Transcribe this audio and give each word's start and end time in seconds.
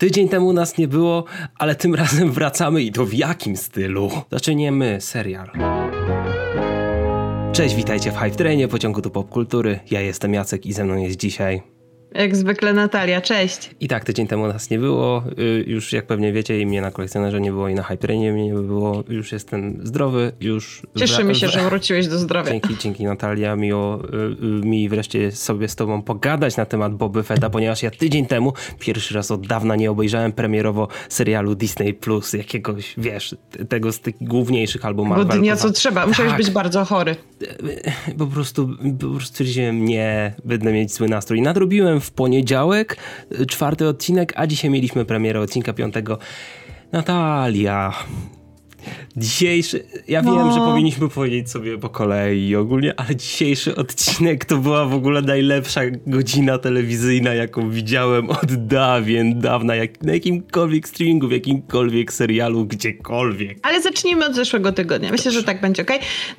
Tydzień 0.00 0.28
temu 0.28 0.52
nas 0.52 0.78
nie 0.78 0.88
było, 0.88 1.24
ale 1.58 1.74
tym 1.74 1.94
razem 1.94 2.32
wracamy 2.38 2.82
i 2.82 2.92
to 2.92 3.06
w 3.06 3.14
jakim 3.14 3.56
stylu? 3.56 4.10
Zaczniemy 4.30 5.00
serial. 5.00 5.50
Cześć, 7.52 7.74
witajcie 7.74 8.12
w 8.12 8.16
Hype 8.16 8.36
Trainie, 8.36 8.68
pociągu 8.68 9.00
do 9.00 9.10
popkultury. 9.10 9.80
Ja 9.90 10.00
jestem 10.00 10.34
Jacek 10.34 10.66
i 10.66 10.72
ze 10.72 10.84
mną 10.84 10.96
jest 10.96 11.16
dzisiaj 11.16 11.62
jak 12.14 12.36
zwykle 12.36 12.72
Natalia, 12.72 13.20
cześć. 13.20 13.70
I 13.80 13.88
tak, 13.88 14.04
tydzień 14.04 14.26
temu 14.26 14.46
nas 14.46 14.70
nie 14.70 14.78
było. 14.78 15.24
Y, 15.38 15.64
już 15.66 15.92
jak 15.92 16.06
pewnie 16.06 16.32
wiecie 16.32 16.60
i 16.60 16.66
mnie 16.66 16.80
na 16.80 16.90
kolekcjonerze 16.90 17.40
nie 17.40 17.50
było 17.50 17.68
i 17.68 17.74
na 17.74 17.82
Hyperenie 17.82 18.32
mnie 18.32 18.44
nie 18.46 18.54
było. 18.54 19.04
Już 19.08 19.32
jestem 19.32 19.80
zdrowy, 19.82 20.32
już... 20.40 20.82
Cieszymy 20.98 21.34
się, 21.34 21.48
że 21.48 21.60
wróciłeś 21.60 22.08
do 22.08 22.18
zdrowia. 22.18 22.50
Dzięki, 22.50 22.76
dzięki 22.76 23.04
Natalia. 23.04 23.56
Miło 23.56 24.04
y, 24.04 24.16
y, 24.16 24.66
mi 24.66 24.88
wreszcie 24.88 25.32
sobie 25.32 25.68
z 25.68 25.76
tobą 25.76 26.02
pogadać 26.02 26.56
na 26.56 26.66
temat 26.66 26.94
Boby 26.94 27.22
Fetta, 27.22 27.50
ponieważ 27.50 27.82
ja 27.82 27.90
tydzień 27.90 28.26
temu 28.26 28.52
pierwszy 28.78 29.14
raz 29.14 29.30
od 29.30 29.46
dawna 29.46 29.76
nie 29.76 29.90
obejrzałem 29.90 30.32
premierowo 30.32 30.88
serialu 31.08 31.54
Disney 31.54 31.94
Plus, 31.94 32.32
jakiegoś, 32.32 32.94
wiesz, 32.98 33.34
tego 33.68 33.92
z 33.92 34.00
tych 34.00 34.14
główniejszych 34.20 34.84
albo 34.84 35.04
Marvel. 35.04 35.26
Bo 35.26 35.34
dnia 35.34 35.56
co 35.56 35.70
trzeba, 35.70 36.06
musiałeś 36.06 36.30
tak. 36.30 36.40
być 36.40 36.50
bardzo 36.50 36.84
chory. 36.84 37.16
Po 38.18 38.26
prostu, 38.26 38.68
po 39.00 39.06
prostu 39.06 39.26
stwierdziłem, 39.26 39.84
nie, 39.84 40.34
będę 40.44 40.72
mieć 40.72 40.94
zły 40.94 41.08
nastrój. 41.08 41.42
Nadrobiłem 41.42 41.99
w 42.00 42.10
poniedziałek, 42.10 42.96
czwarty 43.48 43.88
odcinek, 43.88 44.32
a 44.36 44.46
dzisiaj 44.46 44.70
mieliśmy 44.70 45.04
premierę 45.04 45.40
odcinka 45.40 45.72
piątego. 45.72 46.18
Natalia, 46.92 47.92
Dzisiejszy, 49.16 49.84
ja 50.08 50.22
no. 50.22 50.36
wiem, 50.36 50.52
że 50.52 50.58
powinniśmy 50.58 51.08
powiedzieć 51.08 51.50
sobie 51.50 51.78
po 51.78 51.88
kolei 51.88 52.56
ogólnie, 52.56 53.00
ale 53.00 53.16
dzisiejszy 53.16 53.76
odcinek 53.76 54.44
to 54.44 54.56
była 54.56 54.84
w 54.84 54.94
ogóle 54.94 55.22
najlepsza 55.22 55.80
godzina 56.06 56.58
telewizyjna, 56.58 57.34
jaką 57.34 57.70
widziałem 57.70 58.30
od 58.30 58.66
dawien, 58.66 59.40
dawna, 59.40 59.74
jak, 59.74 60.02
na 60.02 60.12
jakimkolwiek 60.12 60.88
streamingu, 60.88 61.28
w 61.28 61.32
jakimkolwiek 61.32 62.12
serialu, 62.12 62.66
gdziekolwiek. 62.66 63.58
Ale 63.62 63.82
zacznijmy 63.82 64.26
od 64.26 64.34
zeszłego 64.34 64.72
tygodnia. 64.72 65.10
Myślę, 65.10 65.32
że 65.32 65.42
tak 65.42 65.60
będzie, 65.60 65.82
ok? 65.82 65.90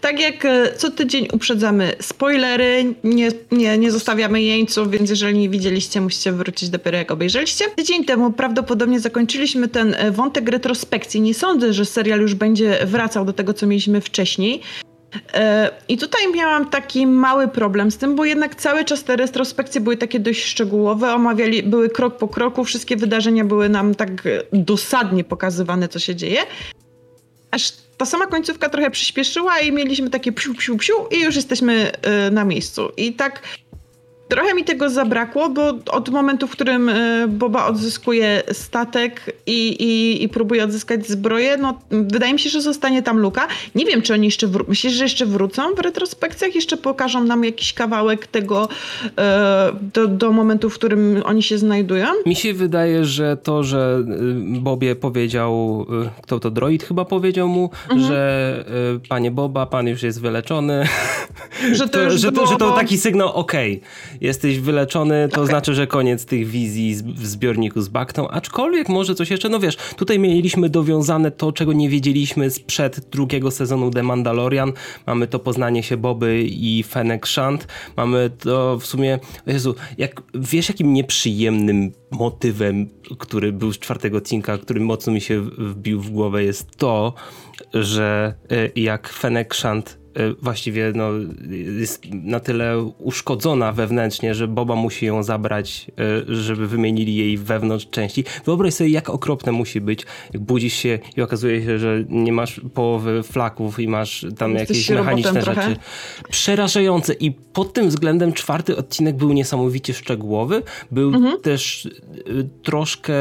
Tak 0.02 0.19
jak 0.19 0.45
e, 0.45 0.75
co 0.78 0.91
tydzień 0.91 1.28
uprzedzamy 1.33 1.95
spoilery, 2.00 2.94
nie, 3.03 3.31
nie, 3.52 3.78
nie 3.78 3.91
zostawiamy 3.91 4.41
jeńców, 4.41 4.91
więc 4.91 5.09
jeżeli 5.09 5.39
nie 5.39 5.50
widzieliście, 5.50 6.02
musicie 6.02 6.31
wrócić 6.31 6.69
dopiero 6.69 6.97
jak 6.97 7.11
obejrzeliście. 7.11 7.66
Tydzień 7.75 8.06
temu 8.06 8.31
prawdopodobnie 8.31 9.00
zakończyliśmy 9.00 9.67
ten 9.67 9.95
e, 9.97 10.11
wątek 10.11 10.50
retrospekcji. 10.50 11.22
Nie 11.22 11.33
sądzę, 11.33 11.73
że 11.73 11.85
serial 11.85 12.22
już 12.22 12.33
będzie 12.35 12.70
wracał 12.86 13.25
do 13.25 13.33
tego, 13.33 13.53
co 13.53 13.67
mieliśmy 13.67 14.02
wcześniej. 14.02 14.61
E, 15.33 15.72
I 15.88 15.97
tutaj 15.97 16.22
miałam 16.33 16.69
taki 16.69 17.08
mały 17.08 17.47
problem 17.47 17.91
z 17.91 17.97
tym, 17.97 18.16
bo 18.16 18.25
jednak 18.25 18.55
cały 18.55 18.86
czas 18.86 19.03
te 19.03 19.16
retrospekcje 19.16 19.81
były 19.81 19.97
takie 19.97 20.19
dość 20.19 20.44
szczegółowe, 20.44 21.13
omawiali, 21.13 21.63
były 21.63 21.89
krok 21.89 22.17
po 22.17 22.28
kroku, 22.28 22.63
wszystkie 22.63 22.97
wydarzenia 22.97 23.45
były 23.45 23.69
nam 23.69 23.95
tak 23.95 24.09
dosadnie 24.53 25.23
pokazywane, 25.23 25.88
co 25.88 26.00
się 26.00 26.16
dzieje. 26.16 26.41
Aż 27.52 27.72
ta 27.97 28.05
sama 28.05 28.28
końcówka 28.28 28.69
trochę 28.69 28.91
przyspieszyła 28.91 29.59
i 29.59 29.72
mieliśmy 29.72 30.09
takie 30.09 30.31
psiu, 30.31 30.53
psiu, 30.53 30.78
psiu 30.78 30.94
i 31.11 31.22
już 31.22 31.35
jesteśmy 31.35 31.91
e, 32.02 32.31
na 32.31 32.45
miejscu. 32.45 32.89
I 32.97 33.13
tak 33.13 33.41
Trochę 34.31 34.53
mi 34.53 34.63
tego 34.63 34.89
zabrakło, 34.89 35.49
bo 35.49 35.73
od 35.91 36.09
momentu, 36.09 36.47
w 36.47 36.51
którym 36.51 36.89
e, 36.89 37.27
Boba 37.27 37.65
odzyskuje 37.65 38.43
statek 38.51 39.35
i, 39.45 39.67
i, 39.67 40.23
i 40.23 40.29
próbuje 40.29 40.63
odzyskać 40.63 41.07
zbroję, 41.07 41.57
no 41.57 41.79
wydaje 41.89 42.33
mi 42.33 42.39
się, 42.39 42.49
że 42.49 42.61
zostanie 42.61 43.01
tam 43.03 43.19
luka. 43.19 43.47
Nie 43.75 43.85
wiem, 43.85 44.01
czy 44.01 44.13
oni 44.13 44.25
jeszcze 44.25 44.47
wró- 44.47 44.65
myślisz, 44.67 44.93
że 44.93 45.03
jeszcze 45.03 45.25
wrócą 45.25 45.75
w 45.75 45.79
retrospekcjach? 45.79 46.55
Jeszcze 46.55 46.77
pokażą 46.77 47.23
nam 47.23 47.43
jakiś 47.43 47.73
kawałek 47.73 48.27
tego 48.27 48.69
e, 49.17 49.71
do, 49.93 50.07
do 50.07 50.31
momentu, 50.31 50.69
w 50.69 50.73
którym 50.73 51.21
oni 51.25 51.43
się 51.43 51.57
znajdują? 51.57 52.07
Mi 52.25 52.35
się 52.35 52.53
wydaje, 52.53 53.05
że 53.05 53.38
to, 53.38 53.63
że 53.63 54.03
y, 54.57 54.59
Bobie 54.59 54.95
powiedział, 54.95 55.85
y, 56.17 56.21
kto 56.21 56.39
to 56.39 56.51
droid 56.51 56.83
chyba 56.83 57.05
powiedział 57.05 57.47
mu, 57.47 57.69
mhm. 57.89 58.07
że 58.07 58.66
panie 59.09 59.31
Boba, 59.31 59.66
pan 59.66 59.88
już 59.88 60.03
jest 60.03 60.21
wyleczony. 60.21 60.88
Że 61.72 61.89
to, 61.89 62.00
to 62.09 62.17
że, 62.17 62.31
to, 62.31 62.47
że 62.47 62.56
to 62.56 62.72
taki 62.72 62.97
sygnał, 62.97 63.33
okej, 63.33 63.77
okay, 63.77 64.20
jesteś 64.21 64.59
wyleczony, 64.59 65.29
to 65.29 65.35
okay. 65.35 65.47
znaczy, 65.47 65.73
że 65.73 65.87
koniec 65.87 66.25
tych 66.25 66.47
wizji 66.47 66.95
w 66.95 67.27
zbiorniku 67.27 67.81
z 67.81 67.87
Baktą, 67.87 68.29
aczkolwiek 68.29 68.89
może 68.89 69.15
coś 69.15 69.31
jeszcze, 69.31 69.49
no 69.49 69.59
wiesz, 69.59 69.77
tutaj 69.95 70.19
mieliśmy 70.19 70.69
dowiązane 70.69 71.31
to, 71.31 71.51
czego 71.51 71.73
nie 71.73 71.89
wiedzieliśmy 71.89 72.49
sprzed 72.49 73.09
drugiego 73.09 73.51
sezonu 73.51 73.91
The 73.91 74.03
Mandalorian, 74.03 74.73
mamy 75.07 75.27
to 75.27 75.39
poznanie 75.39 75.83
się 75.83 75.97
Boby 75.97 76.43
i 76.43 76.83
Fennec 76.83 77.27
Shand, 77.27 77.67
mamy 77.97 78.29
to 78.39 78.79
w 78.79 78.85
sumie, 78.85 79.19
Jezu, 79.47 79.75
jak, 79.97 80.21
wiesz 80.33 80.69
jakim 80.69 80.93
nieprzyjemnym 80.93 81.91
motywem, 82.11 82.89
który 83.19 83.53
był 83.53 83.73
z 83.73 83.79
czwartego 83.79 84.17
odcinka, 84.17 84.57
który 84.57 84.79
mocno 84.79 85.13
mi 85.13 85.21
się 85.21 85.41
wbił 85.41 86.01
w 86.01 86.09
głowę 86.09 86.43
jest 86.43 86.75
to, 86.77 87.13
że 87.73 88.33
e, 88.49 88.69
jak 88.75 89.09
Fennec 89.09 89.55
Shand 89.55 90.00
właściwie 90.41 90.91
no, 90.95 91.09
jest 91.79 92.05
na 92.13 92.39
tyle 92.39 92.91
uszkodzona 92.99 93.72
wewnętrznie, 93.72 94.35
że 94.35 94.47
Boba 94.47 94.75
musi 94.75 95.05
ją 95.05 95.23
zabrać, 95.23 95.91
y, 96.29 96.35
żeby 96.35 96.67
wymienili 96.67 97.16
jej 97.16 97.38
wewnątrz 97.38 97.88
części. 97.89 98.23
Wyobraź 98.45 98.73
sobie, 98.73 98.89
jak 98.89 99.09
okropne 99.09 99.51
musi 99.51 99.81
być, 99.81 100.05
jak 100.33 100.44
budzisz 100.44 100.73
się 100.73 101.00
i 101.17 101.21
okazuje 101.21 101.63
się, 101.63 101.79
że 101.79 102.03
nie 102.09 102.31
masz 102.31 102.61
połowy 102.73 103.23
flaków 103.23 103.79
i 103.79 103.88
masz 103.88 104.25
tam 104.38 104.53
Jesteś 104.53 104.77
jakieś 104.77 104.89
mechaniczne 104.89 105.41
rzeczy. 105.41 105.75
Przerażające 106.29 107.13
i 107.13 107.31
pod 107.31 107.73
tym 107.73 107.89
względem 107.89 108.33
czwarty 108.33 108.77
odcinek 108.77 109.16
był 109.16 109.33
niesamowicie 109.33 109.94
szczegółowy. 109.94 110.63
Był 110.91 111.16
mhm. 111.16 111.41
też 111.41 111.85
y, 111.85 112.50
troszkę, 112.63 113.13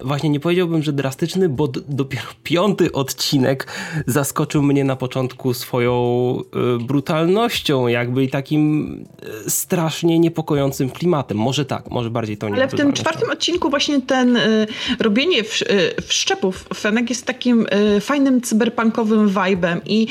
właśnie 0.00 0.28
nie 0.28 0.40
powiedziałbym, 0.40 0.82
że 0.82 0.92
drastyczny, 0.92 1.48
bo 1.48 1.68
dopiero 1.88 2.26
piąty 2.42 2.92
odcinek 2.92 3.66
zaskoczył 4.06 4.62
mnie 4.62 4.84
na 4.84 4.96
początku 4.96 5.54
swoją 5.54 6.25
Y, 6.34 6.84
brutalnością, 6.84 7.88
jakby 7.88 8.24
i 8.24 8.28
takim 8.28 8.94
y, 9.46 9.50
strasznie 9.50 10.18
niepokojącym 10.18 10.90
klimatem. 10.90 11.38
Może 11.38 11.64
tak, 11.64 11.90
może 11.90 12.10
bardziej 12.10 12.36
to 12.36 12.48
nie 12.48 12.54
Ale 12.54 12.68
w 12.68 12.74
tym 12.74 12.92
czwartym 12.92 13.30
odcinku 13.30 13.70
właśnie 13.70 14.02
ten 14.02 14.36
y, 14.36 14.66
robienie 15.00 15.44
w, 15.44 15.62
y, 15.62 15.94
wszczepów 16.02 16.66
Fenek 16.74 17.10
jest 17.10 17.26
takim 17.26 17.66
y, 17.96 18.00
fajnym 18.00 18.40
cyberpunkowym 18.40 19.28
vibem 19.28 19.80
i 19.86 20.06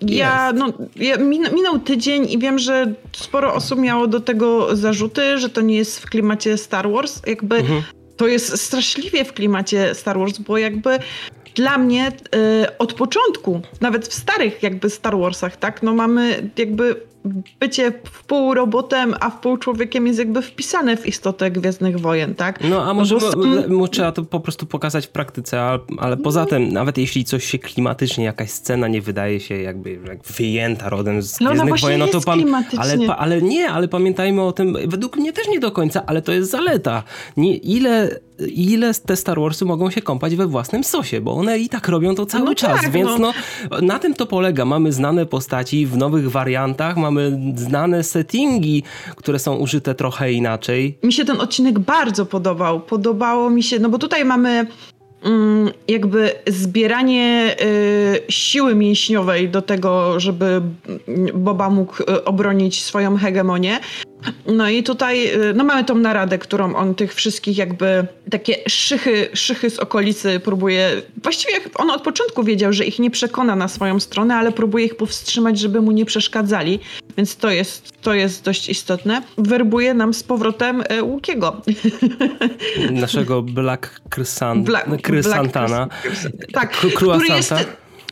ja, 0.00 0.52
no, 0.52 0.72
ja 0.96 1.16
minął 1.52 1.78
tydzień 1.78 2.30
i 2.30 2.38
wiem, 2.38 2.58
że 2.58 2.94
sporo 3.12 3.54
osób 3.54 3.78
miało 3.78 4.06
do 4.06 4.20
tego 4.20 4.76
zarzuty, 4.76 5.38
że 5.38 5.48
to 5.48 5.60
nie 5.60 5.76
jest 5.76 6.00
w 6.00 6.06
klimacie 6.06 6.58
Star 6.58 6.90
Wars. 6.90 7.22
Jakby 7.26 7.56
mhm. 7.56 7.82
to 8.16 8.26
jest 8.26 8.60
straszliwie 8.60 9.24
w 9.24 9.32
klimacie 9.32 9.94
Star 9.94 10.18
Wars, 10.18 10.38
bo 10.38 10.58
jakby 10.58 10.98
dla 11.54 11.78
mnie 11.78 12.08
y, 12.08 12.78
od 12.78 12.94
początku, 12.94 13.60
nawet 13.80 14.08
w 14.08 14.14
starych 14.14 14.62
jakby 14.62 14.90
Star 14.90 15.18
Warsach, 15.18 15.56
tak, 15.56 15.82
no 15.82 15.94
mamy 15.94 16.50
jakby 16.58 16.96
bycie 17.60 17.92
w 18.04 18.24
pół 18.24 18.54
robotem, 18.54 19.14
a 19.20 19.30
w 19.30 19.40
pół 19.40 19.56
człowiekiem 19.56 20.06
jest 20.06 20.18
jakby 20.18 20.42
wpisane 20.42 20.96
w 20.96 21.06
istotę 21.06 21.50
Gwiezdnych 21.50 22.00
Wojen, 22.00 22.34
tak? 22.34 22.60
No 22.70 22.90
a 22.90 22.94
może 22.94 23.16
no, 23.68 23.88
trzeba 23.88 24.12
to 24.12 24.24
po 24.24 24.40
prostu 24.40 24.66
pokazać 24.66 25.06
w 25.06 25.10
praktyce, 25.10 25.62
ale, 25.62 25.78
ale 25.98 26.16
poza 26.16 26.40
no. 26.40 26.46
tym, 26.46 26.72
nawet 26.72 26.98
jeśli 26.98 27.24
coś 27.24 27.44
się 27.44 27.58
klimatycznie, 27.58 28.24
jakaś 28.24 28.50
scena 28.50 28.88
nie 28.88 29.02
wydaje 29.02 29.40
się 29.40 29.54
jakby 29.54 29.98
jak 30.08 30.22
wyjęta 30.22 30.88
rodem 30.88 31.22
z 31.22 31.40
no, 31.40 31.50
Gwiezdnych 31.50 31.80
Wojen, 31.80 32.00
no 32.00 32.06
to 32.06 32.20
pan, 32.20 32.54
ale, 32.76 32.96
ale 33.16 33.42
nie, 33.42 33.70
ale 33.70 33.88
pamiętajmy 33.88 34.42
o 34.42 34.52
tym, 34.52 34.76
według 34.86 35.16
mnie 35.16 35.32
też 35.32 35.48
nie 35.48 35.60
do 35.60 35.70
końca, 35.70 36.02
ale 36.06 36.22
to 36.22 36.32
jest 36.32 36.50
zaleta. 36.50 37.02
Nie, 37.36 37.56
ile 37.56 38.20
ile 38.38 38.94
te 38.94 39.16
Star 39.16 39.40
Warsy 39.40 39.64
mogą 39.64 39.90
się 39.90 40.02
kąpać 40.02 40.36
we 40.36 40.46
własnym 40.46 40.84
sosie, 40.84 41.20
bo 41.20 41.32
one 41.32 41.58
i 41.58 41.68
tak 41.68 41.88
robią 41.88 42.14
to 42.14 42.26
cały 42.26 42.44
no 42.44 42.54
czas, 42.54 42.80
tak, 42.80 42.90
więc 42.90 43.10
no. 43.18 43.32
no. 43.70 43.80
na 43.80 43.98
tym 43.98 44.14
to 44.14 44.26
polega. 44.26 44.64
Mamy 44.64 44.92
znane 44.92 45.26
postaci 45.26 45.86
w 45.86 45.96
nowych 45.96 46.30
wariantach, 46.30 46.96
mamy 46.96 47.40
znane 47.56 48.04
settingi, 48.04 48.82
które 49.16 49.38
są 49.38 49.56
użyte 49.56 49.94
trochę 49.94 50.32
inaczej. 50.32 50.98
Mi 51.02 51.12
się 51.12 51.24
ten 51.24 51.40
odcinek 51.40 51.78
bardzo 51.78 52.26
podobał. 52.26 52.80
Podobało 52.80 53.50
mi 53.50 53.62
się, 53.62 53.78
no 53.78 53.88
bo 53.88 53.98
tutaj 53.98 54.24
mamy 54.24 54.66
jakby 55.88 56.32
zbieranie 56.46 57.56
y, 57.60 58.32
siły 58.32 58.74
mięśniowej 58.74 59.48
do 59.48 59.62
tego, 59.62 60.20
żeby 60.20 60.62
Boba 61.34 61.70
mógł 61.70 62.02
y, 62.02 62.24
obronić 62.24 62.82
swoją 62.82 63.16
hegemonię. 63.16 63.80
No 64.46 64.68
i 64.68 64.82
tutaj 64.82 65.26
y, 65.26 65.54
no 65.54 65.64
mamy 65.64 65.84
tą 65.84 65.94
naradę, 65.94 66.38
którą 66.38 66.74
on 66.74 66.94
tych 66.94 67.14
wszystkich 67.14 67.58
jakby 67.58 68.06
takie 68.30 68.56
szychy, 68.68 69.28
szychy 69.34 69.70
z 69.70 69.78
okolicy 69.78 70.40
próbuje, 70.40 71.02
właściwie 71.22 71.54
on 71.74 71.90
od 71.90 72.02
początku 72.02 72.44
wiedział, 72.44 72.72
że 72.72 72.84
ich 72.84 72.98
nie 72.98 73.10
przekona 73.10 73.56
na 73.56 73.68
swoją 73.68 74.00
stronę, 74.00 74.34
ale 74.34 74.52
próbuje 74.52 74.84
ich 74.84 74.96
powstrzymać, 74.96 75.58
żeby 75.58 75.80
mu 75.80 75.92
nie 75.92 76.04
przeszkadzali, 76.04 76.80
więc 77.16 77.36
to 77.36 77.50
jest, 77.50 78.02
to 78.02 78.14
jest 78.14 78.44
dość 78.44 78.68
istotne. 78.68 79.22
Werbuje 79.38 79.94
nam 79.94 80.14
z 80.14 80.22
powrotem 80.22 80.82
e, 80.88 81.02
Łukiego. 81.02 81.62
Naszego 82.90 83.42
Black 83.42 84.00
Crysantana. 84.08 85.86
Black, 85.86 86.50
tak, 86.52 86.70
który 86.70 87.28
jest 87.28 87.54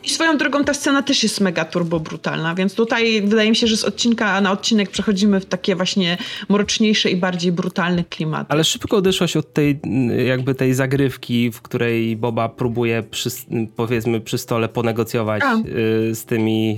I 0.03 0.09
swoją 0.09 0.37
drogą 0.37 0.63
ta 0.63 0.73
scena 0.73 1.01
też 1.01 1.23
jest 1.23 1.41
mega 1.41 1.65
turbo 1.65 1.99
brutalna, 1.99 2.55
więc 2.55 2.75
tutaj 2.75 3.21
wydaje 3.21 3.49
mi 3.49 3.55
się, 3.55 3.67
że 3.67 3.77
z 3.77 3.83
odcinka 3.83 4.41
na 4.41 4.51
odcinek 4.51 4.89
przechodzimy 4.89 5.39
w 5.39 5.45
takie 5.45 5.75
właśnie 5.75 6.17
mroczniejsze 6.49 7.09
i 7.09 7.15
bardziej 7.15 7.51
brutalne 7.51 8.03
klimaty. 8.03 8.45
Ale 8.49 8.63
szybko 8.63 8.97
odeszłaś 8.97 9.37
od 9.37 9.53
tej 9.53 9.79
jakby 10.25 10.55
tej 10.55 10.73
zagrywki, 10.73 11.51
w 11.51 11.61
której 11.61 12.15
Boba 12.15 12.49
próbuje 12.49 13.03
przy, 13.03 13.29
powiedzmy 13.75 14.21
przy 14.21 14.37
stole 14.37 14.69
ponegocjować 14.69 15.43
A. 15.43 15.57
Y, 15.57 16.15
z 16.15 16.25
tymi 16.25 16.77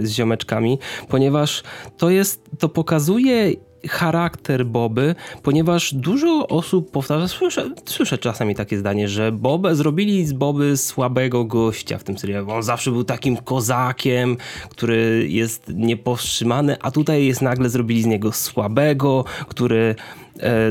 y, 0.00 0.06
z 0.06 0.10
ziomeczkami, 0.10 0.78
ponieważ 1.08 1.62
to 1.98 2.10
jest, 2.10 2.50
to 2.58 2.68
pokazuje 2.68 3.52
charakter 3.88 4.66
Boby, 4.66 5.14
ponieważ 5.42 5.94
dużo 5.94 6.48
osób 6.48 6.90
powtarza, 6.90 7.28
słyszę, 7.28 7.70
słyszę 7.84 8.18
czasami 8.18 8.54
takie 8.54 8.78
zdanie, 8.78 9.08
że 9.08 9.32
Bobę 9.32 9.74
zrobili 9.76 10.26
z 10.26 10.32
Boby 10.32 10.76
słabego 10.76 11.44
gościa 11.44 11.98
w 11.98 12.04
tym 12.04 12.18
serialu. 12.18 12.50
On 12.50 12.62
zawsze 12.62 12.90
był 12.90 13.04
takim 13.04 13.36
kozakiem, 13.36 14.36
który 14.70 15.26
jest 15.28 15.72
niepowstrzymany, 15.74 16.76
a 16.80 16.90
tutaj 16.90 17.26
jest 17.26 17.42
nagle 17.42 17.68
zrobili 17.68 18.02
z 18.02 18.06
niego 18.06 18.32
słabego, 18.32 19.24
który 19.48 19.94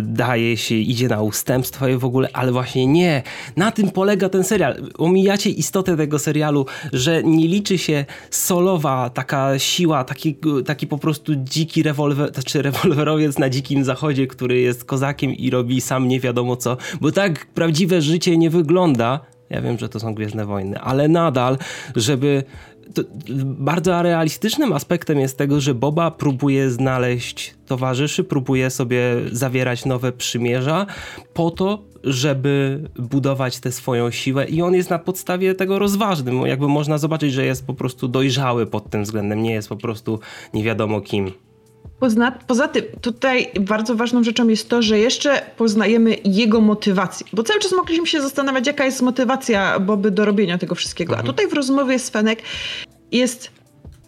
daje 0.04 0.58
się, 0.58 0.76
idzie 0.76 1.08
na 1.08 1.22
ustępstwa 1.22 1.90
i 1.90 1.98
w 1.98 2.06
ogóle, 2.06 2.30
ale 2.34 2.52
właśnie 2.52 2.88
nie. 2.88 3.24
Na 3.58 3.72
tym 3.72 3.92
polega 3.92 4.30
ten 4.30 4.44
serial. 4.44 4.84
Omijacie 4.98 5.50
istotę 5.50 5.98
tego 5.98 6.20
serialu, 6.20 6.66
że 6.94 7.24
nie 7.24 7.48
liczy 7.48 7.78
się 7.78 8.06
solowa 8.30 9.10
taka 9.10 9.60
siła, 9.60 10.04
taki, 10.04 10.36
taki 10.66 10.88
po 10.88 10.98
prostu 10.98 11.34
dziki 11.36 11.84
rewolwer, 11.84 12.28
czy 12.28 12.34
znaczy 12.34 12.62
rewolwerowiec 12.62 13.38
na 13.38 13.50
dzikim 13.50 13.84
zachodzie, 13.84 14.28
który 14.28 14.60
jest 14.60 14.86
kozakiem 14.86 15.32
i 15.32 15.50
robi 15.50 15.82
sam 15.82 16.08
nie 16.08 16.20
wiadomo 16.20 16.56
co, 16.56 16.78
bo 17.02 17.12
tak 17.12 17.46
prawdziwe 17.46 18.02
życie 18.02 18.38
nie 18.38 18.50
wygląda. 18.50 19.20
Ja 19.50 19.62
wiem, 19.62 19.80
że 19.80 19.90
to 19.90 20.00
są 20.00 20.14
Gwiezdne 20.14 20.46
Wojny, 20.46 20.80
ale 20.80 21.08
nadal, 21.08 21.58
żeby 21.96 22.44
bardzo 23.44 24.02
realistycznym 24.02 24.74
aspektem 24.74 25.20
jest 25.20 25.38
tego, 25.38 25.62
że 25.62 25.74
Boba 25.74 26.12
próbuje 26.12 26.70
znaleźć 26.70 27.56
towarzyszy, 27.66 28.24
próbuje 28.24 28.70
sobie 28.70 29.02
zawierać 29.32 29.86
nowe 29.86 30.12
przymierza 30.12 30.86
po 31.34 31.52
to, 31.52 31.84
żeby 32.04 32.84
budować 32.96 33.60
tę 33.60 33.72
swoją 33.72 34.12
siłę 34.12 34.46
i 34.46 34.62
on 34.62 34.74
jest 34.74 34.90
na 34.90 35.00
podstawie 35.00 35.56
tego 35.56 35.80
rozważnym. 35.80 36.46
Jakby 36.46 36.68
można 36.68 36.98
zobaczyć, 36.98 37.34
że 37.34 37.46
jest 37.46 37.68
po 37.68 37.74
prostu 37.74 38.08
dojrzały 38.08 38.66
pod 38.66 38.90
tym 38.90 39.04
względem, 39.04 39.44
nie 39.44 39.54
jest 39.54 39.70
po 39.70 39.76
prostu 39.76 40.20
nie 40.54 40.64
wiadomo 40.64 41.02
kim. 41.02 41.32
Poza, 42.00 42.32
poza 42.48 42.68
tym, 42.68 42.84
tutaj 43.02 43.52
bardzo 43.60 43.96
ważną 43.96 44.24
rzeczą 44.24 44.48
jest 44.48 44.70
to, 44.70 44.82
że 44.82 45.00
jeszcze 45.00 45.42
poznajemy 45.58 46.18
jego 46.24 46.62
motywację. 46.62 47.26
Bo 47.34 47.44
cały 47.44 47.60
czas 47.60 47.72
mogliśmy 47.72 48.08
się 48.08 48.22
zastanawiać, 48.22 48.68
jaka 48.68 48.86
jest 48.86 49.02
motywacja 49.02 49.80
Boby 49.80 50.12
do 50.12 50.26
robienia 50.26 50.58
tego 50.58 50.76
wszystkiego. 50.76 51.14
Mhm. 51.14 51.30
A 51.30 51.32
tutaj 51.32 51.48
w 51.48 51.54
rozmowie 51.54 52.00
z 52.00 52.10
Fenek 52.10 52.42
jest 53.12 53.52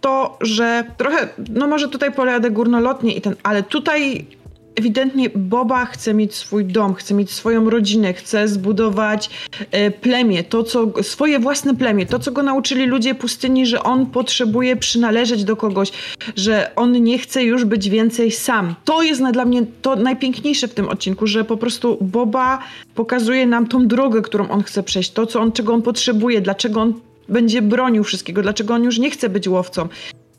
to, 0.02 0.38
że 0.42 0.84
trochę, 0.98 1.30
no 1.50 1.68
może 1.68 1.88
tutaj 1.88 2.12
pojadę 2.12 2.52
górnolotnie 2.52 3.16
i 3.16 3.22
ten, 3.22 3.36
ale 3.44 3.64
tutaj 3.64 4.28
ewidentnie 4.76 5.30
Boba 5.30 5.86
chce 5.86 6.14
mieć 6.14 6.36
swój 6.36 6.66
dom, 6.66 6.94
chce 6.94 7.14
mieć 7.14 7.32
swoją 7.32 7.70
rodzinę, 7.70 8.14
chce 8.14 8.48
zbudować 8.48 9.30
e, 9.72 9.92
plemię, 9.92 10.44
to 10.44 10.64
co, 10.64 11.04
swoje 11.04 11.40
własne 11.40 11.76
plemię, 11.76 12.06
to 12.06 12.20
co 12.20 12.32
go 12.32 12.44
nauczyli 12.44 12.86
ludzie 12.86 13.16
pustyni, 13.16 13.66
że 13.66 13.84
on 13.84 14.06
potrzebuje 14.06 14.76
przynależeć 14.76 15.44
do 15.44 15.56
kogoś, 15.56 15.92
że 16.36 16.72
on 16.76 17.04
nie 17.04 17.20
chce 17.20 17.44
już 17.44 17.66
być 17.66 17.90
więcej 17.90 18.32
sam. 18.32 18.76
To 18.86 19.04
jest 19.04 19.24
dla 19.24 19.46
mnie 19.46 19.66
to 19.82 19.96
najpiękniejsze 19.96 20.68
w 20.68 20.74
tym 20.74 20.90
odcinku, 20.90 21.28
że 21.28 21.44
po 21.44 21.58
prostu 21.58 21.98
Boba 22.02 22.60
pokazuje 22.96 23.46
nam 23.46 23.68
tą 23.68 23.88
drogę, 23.88 24.22
którą 24.22 24.50
on 24.50 24.64
chce 24.64 24.84
przejść, 24.84 25.12
to 25.12 25.26
co 25.26 25.42
on, 25.42 25.52
czego 25.52 25.74
on 25.74 25.82
potrzebuje, 25.82 26.42
dlaczego 26.42 26.82
on 26.82 26.94
będzie 27.30 27.62
bronił 27.62 28.04
wszystkiego, 28.04 28.42
dlaczego 28.42 28.74
on 28.74 28.84
już 28.84 29.00
nie 29.00 29.12
chce 29.12 29.30
być 29.30 29.48
łowcą 29.48 29.88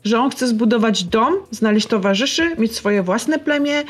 że 0.03 0.19
on 0.19 0.29
chce 0.29 0.47
zbudować 0.47 1.03
dom, 1.03 1.33
znaleźć 1.51 1.87
towarzyszy, 1.87 2.55
mieć 2.57 2.75
swoje 2.75 3.03
własne 3.03 3.39
plemię. 3.39 3.83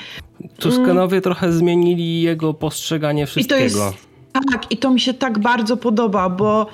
Tuskanowie 0.59 1.17
mm. 1.17 1.21
trochę 1.21 1.51
zmienili 1.51 2.21
jego 2.21 2.53
postrzeganie 2.53 3.25
wszystkiego. 3.27 3.59
I 3.59 3.63
jest, 3.63 3.77
tak, 4.51 4.71
i 4.71 4.77
to 4.77 4.91
mi 4.91 4.99
się 4.99 5.13
tak 5.13 5.39
bardzo 5.39 5.77
podoba, 5.77 6.29
bo 6.29 6.67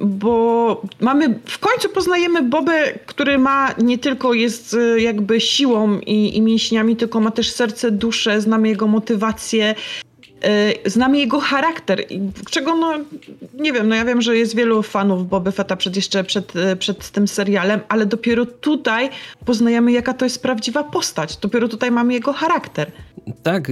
bo 0.00 0.82
mamy, 1.00 1.40
w 1.44 1.58
końcu 1.58 1.88
poznajemy 1.88 2.42
Bobę, 2.42 2.92
który 3.06 3.38
ma 3.38 3.74
nie 3.82 3.98
tylko 3.98 4.34
jest 4.34 4.74
y, 4.74 5.00
jakby 5.00 5.40
siłą 5.40 5.98
i, 5.98 6.36
i 6.36 6.42
mięśniami, 6.42 6.96
tylko 6.96 7.20
ma 7.20 7.30
też 7.30 7.52
serce, 7.52 7.90
duszę, 7.90 8.40
znamy 8.40 8.68
jego 8.68 8.86
motywację, 8.86 9.74
Y, 10.44 10.90
znamy 10.90 11.18
jego 11.18 11.40
charakter, 11.40 12.04
czego 12.50 12.74
no, 12.76 12.94
nie 13.54 13.72
wiem, 13.72 13.88
no 13.88 13.94
ja 13.94 14.04
wiem, 14.04 14.22
że 14.22 14.36
jest 14.36 14.56
wielu 14.56 14.82
fanów 14.82 15.28
Boby 15.28 15.52
Fetta 15.52 15.76
przed, 15.76 15.96
jeszcze 15.96 16.24
przed, 16.24 16.56
y, 16.56 16.76
przed 16.76 17.10
tym 17.10 17.28
serialem, 17.28 17.80
ale 17.88 18.06
dopiero 18.06 18.46
tutaj 18.46 19.10
poznajemy, 19.44 19.92
jaka 19.92 20.14
to 20.14 20.24
jest 20.24 20.42
prawdziwa 20.42 20.84
postać. 20.84 21.36
Dopiero 21.36 21.68
tutaj 21.68 21.90
mamy 21.90 22.12
jego 22.12 22.32
charakter. 22.32 22.92
Tak, 23.42 23.70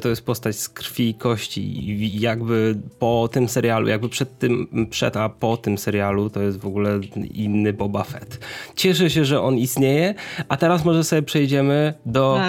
to 0.00 0.08
jest 0.08 0.24
postać 0.24 0.56
z 0.56 0.68
krwi 0.68 1.08
i 1.08 1.14
kości 1.14 1.90
i 1.90 2.20
jakby 2.20 2.78
po 2.98 3.28
tym 3.32 3.48
serialu, 3.48 3.88
jakby 3.88 4.08
przed 4.08 4.38
tym, 4.38 4.86
przed 4.90 5.16
a 5.16 5.28
po 5.28 5.56
tym 5.56 5.78
serialu 5.78 6.30
to 6.30 6.42
jest 6.42 6.58
w 6.58 6.66
ogóle 6.66 7.00
inny 7.34 7.72
Boba 7.72 8.04
Fett. 8.04 8.40
Cieszę 8.76 9.10
się, 9.10 9.24
że 9.24 9.40
on 9.42 9.58
istnieje, 9.58 10.14
a 10.48 10.56
teraz 10.56 10.84
może 10.84 11.04
sobie 11.04 11.22
przejdziemy 11.22 11.94
do, 12.06 12.40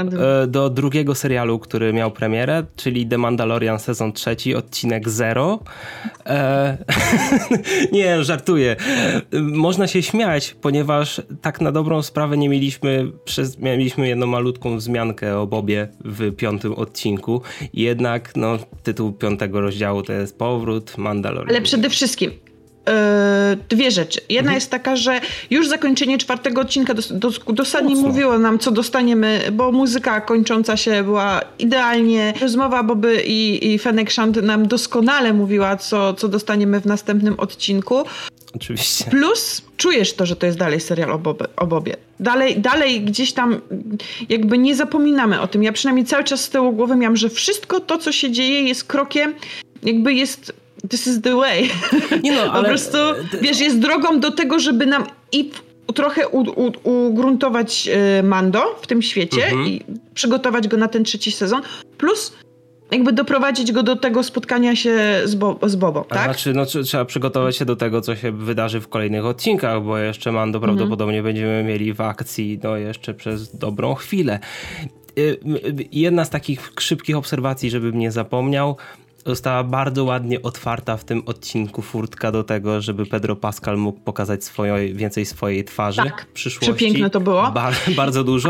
e, 0.43 0.47
do 0.47 0.69
drugiego 0.69 1.15
serialu, 1.15 1.59
który 1.59 1.93
miał 1.93 2.11
premierę, 2.11 2.63
czyli 2.75 3.07
The 3.07 3.17
Mandalorian 3.17 3.79
sezon 3.79 4.13
trzeci, 4.13 4.55
odcinek 4.55 5.09
zero. 5.09 5.59
E... 6.25 6.77
nie, 7.91 8.23
żartuję. 8.23 8.75
Można 9.41 9.87
się 9.87 10.03
śmiać, 10.03 10.55
ponieważ 10.61 11.21
tak 11.41 11.61
na 11.61 11.71
dobrą 11.71 12.01
sprawę 12.01 12.37
nie 12.37 12.49
mieliśmy, 12.49 13.11
przez, 13.25 13.59
mieliśmy 13.59 14.07
jedną 14.07 14.27
malutką 14.27 14.77
wzmiankę 14.77 15.37
o 15.37 15.47
Bobie 15.47 15.87
w 16.05 16.35
piątym 16.35 16.48
odcinku. 16.75 17.41
Jednak 17.73 18.31
no, 18.35 18.57
tytuł 18.83 19.11
piątego 19.11 19.61
rozdziału 19.61 20.03
to 20.03 20.13
jest 20.13 20.37
powrót 20.37 20.97
Mandalorian. 20.97 21.49
Ale 21.49 21.61
przede 21.61 21.89
wszystkim 21.89 22.31
e, 22.87 23.57
dwie 23.69 23.91
rzeczy. 23.91 24.21
Jedna 24.29 24.39
mhm. 24.39 24.55
jest 24.55 24.71
taka, 24.71 24.95
że 24.95 25.21
już 25.49 25.67
zakończenie 25.67 26.17
czwartego 26.17 26.61
odcinka 26.61 26.93
dos, 26.93 27.13
dos, 27.13 27.39
dosadnie 27.47 27.95
Mocno. 27.95 28.09
mówiło 28.09 28.39
nam, 28.39 28.59
co 28.59 28.71
dostaniemy, 28.71 29.41
bo 29.51 29.71
muzyka 29.71 30.21
kończąca 30.21 30.77
się 30.77 31.03
była 31.03 31.41
idealnie. 31.59 32.33
Rozmowa 32.41 32.83
Boby 32.83 33.23
i, 33.25 33.73
i 33.73 33.79
Fenek 33.79 34.11
Shand 34.11 34.43
nam 34.43 34.67
doskonale 34.67 35.33
mówiła, 35.33 35.77
co, 35.77 36.13
co 36.13 36.27
dostaniemy 36.27 36.79
w 36.79 36.85
następnym 36.85 37.39
odcinku. 37.39 38.03
Oczywiście. 38.55 39.05
Plus 39.11 39.61
czujesz 39.77 40.13
to, 40.13 40.25
że 40.25 40.35
to 40.35 40.45
jest 40.45 40.57
dalej 40.57 40.79
serial 40.79 41.11
o, 41.11 41.19
Bobie, 41.19 41.45
o 41.55 41.67
Bobie. 41.67 41.97
Dalej, 42.19 42.59
dalej 42.59 43.01
gdzieś 43.01 43.33
tam 43.33 43.61
jakby 44.29 44.57
nie 44.57 44.75
zapominamy 44.75 45.41
o 45.41 45.47
tym. 45.47 45.63
Ja 45.63 45.71
przynajmniej 45.71 46.05
cały 46.05 46.23
czas 46.23 46.43
z 46.43 46.49
tyłu 46.49 46.71
głowy 46.71 46.95
miałam, 46.95 47.17
że 47.17 47.29
wszystko 47.29 47.79
to, 47.79 47.97
co 47.97 48.11
się 48.11 48.31
dzieje 48.31 48.61
jest 48.61 48.83
krokiem, 48.83 49.33
jakby 49.83 50.13
jest 50.13 50.53
this 50.89 51.07
is 51.07 51.21
the 51.21 51.35
way. 51.35 51.69
Nie 52.23 52.31
no, 52.31 52.41
ale... 52.51 52.63
po 52.63 52.69
prostu, 52.69 52.97
wiesz, 53.41 53.59
jest 53.59 53.79
drogą 53.79 54.19
do 54.19 54.31
tego, 54.31 54.59
żeby 54.59 54.85
nam 54.85 55.03
i 55.31 55.51
trochę 55.95 56.27
u, 56.27 56.41
u, 56.41 57.07
ugruntować 57.07 57.89
y, 58.19 58.23
Mando 58.23 58.79
w 58.81 58.87
tym 58.87 59.01
świecie 59.01 59.43
mhm. 59.43 59.67
i 59.67 59.85
przygotować 60.13 60.67
go 60.67 60.77
na 60.77 60.87
ten 60.87 61.03
trzeci 61.03 61.31
sezon. 61.31 61.61
Plus 61.97 62.33
jakby 62.91 63.13
doprowadzić 63.13 63.71
go 63.71 63.83
do 63.83 63.95
tego 63.95 64.23
spotkania 64.23 64.75
się 64.75 65.21
z, 65.25 65.35
Bo 65.35 65.59
z 65.63 65.75
Bobą, 65.75 66.03
tak? 66.03 66.23
Znaczy, 66.23 66.53
no, 66.53 66.65
trzeba 66.65 67.05
przygotować 67.05 67.57
się 67.57 67.65
do 67.65 67.75
tego, 67.75 68.01
co 68.01 68.15
się 68.15 68.31
wydarzy 68.31 68.81
w 68.81 68.87
kolejnych 68.87 69.25
odcinkach, 69.25 69.83
bo 69.83 69.97
jeszcze 69.97 70.31
Mando 70.31 70.57
mhm. 70.57 70.75
prawdopodobnie 70.75 71.23
będziemy 71.23 71.63
mieli 71.63 71.93
w 71.93 72.01
akcji 72.01 72.59
no, 72.63 72.77
jeszcze 72.77 73.13
przez 73.13 73.55
dobrą 73.55 73.95
chwilę. 73.95 74.39
Y, 75.17 75.39
jedna 75.91 76.25
z 76.25 76.29
takich 76.29 76.71
szybkich 76.79 77.17
obserwacji, 77.17 77.69
żebym 77.69 77.99
nie 77.99 78.11
zapomniał, 78.11 78.77
została 79.29 79.63
bardzo 79.63 80.03
ładnie 80.03 80.41
otwarta 80.41 80.97
w 80.97 81.03
tym 81.03 81.23
odcinku 81.25 81.81
furtka 81.81 82.31
do 82.31 82.43
tego, 82.43 82.81
żeby 82.81 83.05
Pedro 83.05 83.35
Pascal 83.35 83.77
mógł 83.77 83.99
pokazać 83.99 84.43
swoje, 84.43 84.93
więcej 84.93 85.25
swojej 85.25 85.65
twarzy 85.65 86.01
tak, 86.01 86.21
w 86.21 86.33
przyszłości. 86.33 86.73
Przepiękne 86.73 87.09
to 87.09 87.19
było. 87.19 87.51
Bar, 87.51 87.73
bardzo 87.95 88.23
dużo. 88.23 88.49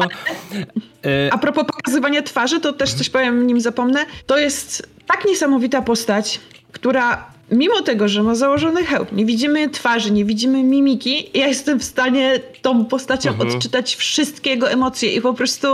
A 1.32 1.38
propos 1.38 1.66
pokazywania 1.66 2.22
twarzy, 2.22 2.60
to 2.60 2.74
też 2.74 2.94
coś 2.94 3.10
powiem, 3.10 3.48
nim 3.48 3.62
zapomnę. 3.62 4.06
To 4.26 4.38
jest 4.38 4.90
tak 5.08 5.26
niesamowita 5.26 5.82
postać, 5.82 6.40
która 6.72 7.26
mimo 7.52 7.82
tego, 7.82 8.08
że 8.08 8.24
ma 8.24 8.36
założony 8.36 8.86
hełm, 8.86 9.08
nie 9.12 9.26
widzimy 9.26 9.70
twarzy, 9.70 10.12
nie 10.12 10.26
widzimy 10.26 10.64
mimiki, 10.64 11.30
ja 11.34 11.48
jestem 11.48 11.80
w 11.80 11.84
stanie 11.84 12.40
tą 12.62 12.86
postacią 12.86 13.30
mhm. 13.30 13.50
odczytać 13.50 13.96
wszystkiego 13.96 14.72
emocje 14.72 15.14
i 15.14 15.22
po 15.22 15.34
prostu 15.34 15.68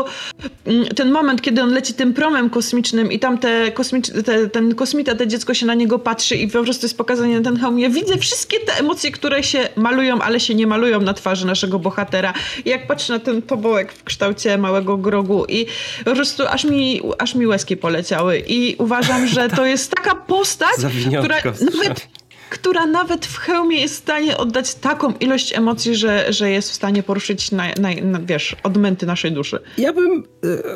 mm, 0.65 0.85
ten 0.85 1.11
moment, 1.11 1.41
kiedy 1.41 1.61
on 1.61 1.69
leci 1.69 1.93
tym 1.93 2.13
promem 2.13 2.49
kosmicznym 2.49 3.11
i 3.11 3.19
tam 3.19 3.37
te 3.37 3.71
kosmicz, 3.71 4.07
te, 4.25 4.49
ten 4.49 4.75
kosmita, 4.75 5.15
te 5.15 5.27
dziecko 5.27 5.53
się 5.53 5.65
na 5.65 5.73
niego 5.73 5.99
patrzy 5.99 6.35
i 6.35 6.47
po 6.47 6.63
prostu 6.63 6.85
jest 6.85 6.97
pokazanie 6.97 7.37
na 7.39 7.43
ten 7.43 7.57
hełm. 7.57 7.79
Ja 7.79 7.89
widzę 7.89 8.17
wszystkie 8.17 8.59
te 8.59 8.79
emocje, 8.79 9.11
które 9.11 9.43
się 9.43 9.69
malują, 9.75 10.21
ale 10.21 10.39
się 10.39 10.55
nie 10.55 10.67
malują 10.67 11.01
na 11.01 11.13
twarzy 11.13 11.45
naszego 11.45 11.79
bohatera. 11.79 12.33
I 12.65 12.69
jak 12.69 12.87
patrzę 12.87 13.13
na 13.13 13.19
ten 13.19 13.41
tobołek 13.41 13.93
w 13.93 14.03
kształcie 14.03 14.57
małego 14.57 14.97
grogu 14.97 15.45
i 15.45 15.65
po 16.05 16.15
prostu 16.15 16.43
aż 16.47 16.63
mi, 16.63 17.01
aż 17.17 17.35
mi 17.35 17.47
łezki 17.47 17.77
poleciały 17.77 18.43
i 18.47 18.75
uważam, 18.77 19.27
że 19.27 19.49
to 19.49 19.65
jest 19.65 19.91
taka 19.91 20.15
postać, 20.15 20.75
która 21.19 21.35
nawet 21.75 22.07
która 22.49 22.85
nawet 22.85 23.25
w 23.25 23.37
hełmie 23.37 23.81
jest 23.81 23.93
w 23.93 23.97
stanie 23.97 24.37
oddać 24.37 24.75
taką 24.75 25.13
ilość 25.13 25.53
emocji, 25.57 25.95
że, 25.95 26.33
że 26.33 26.49
jest 26.49 26.71
w 26.71 26.73
stanie 26.73 27.03
poruszyć, 27.03 27.51
na, 27.51 27.63
na, 27.79 27.89
na 28.01 28.19
wiesz, 28.19 28.55
odmęty 28.63 29.05
naszej 29.05 29.31
duszy. 29.31 29.59
Ja 29.77 29.93
bym 29.93 30.23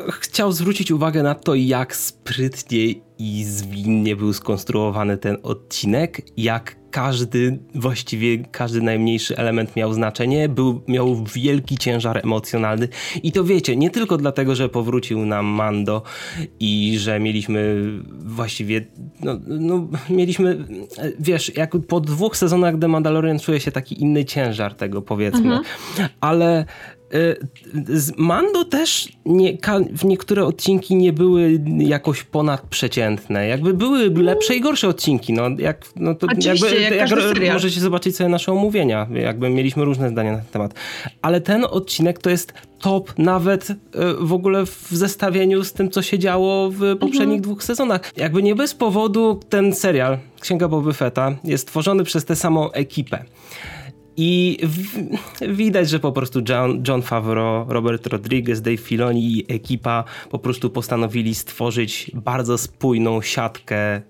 e, 0.08 0.12
chciał 0.12 0.52
zwrócić 0.52 0.90
uwagę 0.90 1.22
na 1.22 1.34
to, 1.34 1.54
jak 1.54 1.96
sprytnie 1.96 2.94
i 3.20 3.44
zwinnie 3.44 4.16
był 4.16 4.32
skonstruowany 4.32 5.16
ten 5.16 5.36
odcinek, 5.42 6.22
jak 6.36 6.76
każdy, 6.90 7.58
właściwie 7.74 8.38
każdy 8.38 8.82
najmniejszy 8.82 9.36
element 9.36 9.76
miał 9.76 9.92
znaczenie, 9.92 10.48
był, 10.48 10.80
miał 10.88 11.24
wielki 11.24 11.78
ciężar 11.78 12.20
emocjonalny. 12.24 12.88
I 13.22 13.32
to 13.32 13.44
wiecie, 13.44 13.76
nie 13.76 13.90
tylko 13.90 14.16
dlatego, 14.16 14.54
że 14.54 14.68
powrócił 14.68 15.26
nam 15.26 15.46
Mando 15.46 16.02
i 16.60 16.98
że 16.98 17.20
mieliśmy 17.20 17.84
właściwie, 18.18 18.86
no, 19.20 19.38
no 19.46 19.88
mieliśmy, 20.10 20.64
wiesz, 21.18 21.56
jak 21.56 21.72
po 21.88 22.00
dwóch 22.00 22.36
sezonach 22.36 22.74
The 22.80 22.88
Mandalorian 22.88 23.38
czuje 23.38 23.60
się 23.60 23.72
taki 23.72 24.02
inny 24.02 24.24
ciężar 24.24 24.74
tego 24.74 25.02
powiedzmy, 25.02 25.56
mhm. 25.56 25.62
ale 26.20 26.64
Mando 28.16 28.64
też 28.64 29.08
nie, 29.24 29.58
w 29.92 30.04
niektóre 30.04 30.44
odcinki 30.44 30.96
nie 30.96 31.12
były 31.12 31.60
jakoś 31.78 32.22
ponadprzeciętne. 32.22 33.46
Jakby 33.46 33.74
były 33.74 34.10
lepsze 34.10 34.54
i 34.54 34.60
gorsze 34.60 34.88
odcinki. 34.88 35.32
No, 35.32 35.42
jak, 35.58 35.86
no 35.96 36.14
to 36.14 36.26
jakby, 36.38 36.80
jak, 36.80 37.10
jak 37.10 37.52
możecie 37.52 37.80
zobaczyć 37.80 38.16
sobie 38.16 38.30
nasze 38.30 38.52
omówienia. 38.52 39.06
Jakby 39.14 39.50
mieliśmy 39.50 39.84
różne 39.84 40.08
zdania 40.08 40.32
na 40.32 40.38
ten 40.38 40.46
temat. 40.46 40.74
Ale 41.22 41.40
ten 41.40 41.64
odcinek 41.70 42.18
to 42.18 42.30
jest 42.30 42.52
top 42.78 43.18
nawet 43.18 43.70
e, 43.70 43.74
w 44.20 44.32
ogóle 44.32 44.66
w 44.66 44.88
zestawieniu 44.90 45.64
z 45.64 45.72
tym, 45.72 45.90
co 45.90 46.02
się 46.02 46.18
działo 46.18 46.70
w 46.70 46.78
poprzednich 46.98 47.22
mhm. 47.22 47.40
dwóch 47.42 47.64
sezonach. 47.64 48.12
Jakby 48.16 48.42
nie 48.42 48.54
bez 48.54 48.74
powodu 48.74 49.40
ten 49.48 49.74
serial 49.74 50.18
Księga 50.40 50.68
Boby 50.68 50.92
Fetta 50.92 51.36
jest 51.44 51.66
tworzony 51.66 52.04
przez 52.04 52.24
tę 52.24 52.36
samą 52.36 52.72
ekipę. 52.72 53.24
I 54.16 54.58
w, 54.62 55.54
widać, 55.54 55.88
że 55.88 56.00
po 56.00 56.12
prostu 56.12 56.40
John, 56.48 56.82
John 56.88 57.02
Favreau, 57.02 57.64
Robert 57.68 58.06
Rodriguez, 58.06 58.62
Dave 58.62 58.76
Filoni 58.76 59.38
i 59.38 59.52
ekipa 59.54 60.04
po 60.30 60.38
prostu 60.38 60.70
postanowili 60.70 61.34
stworzyć 61.34 62.10
bardzo 62.14 62.58
spójną 62.58 63.22
siatkę 63.22 64.02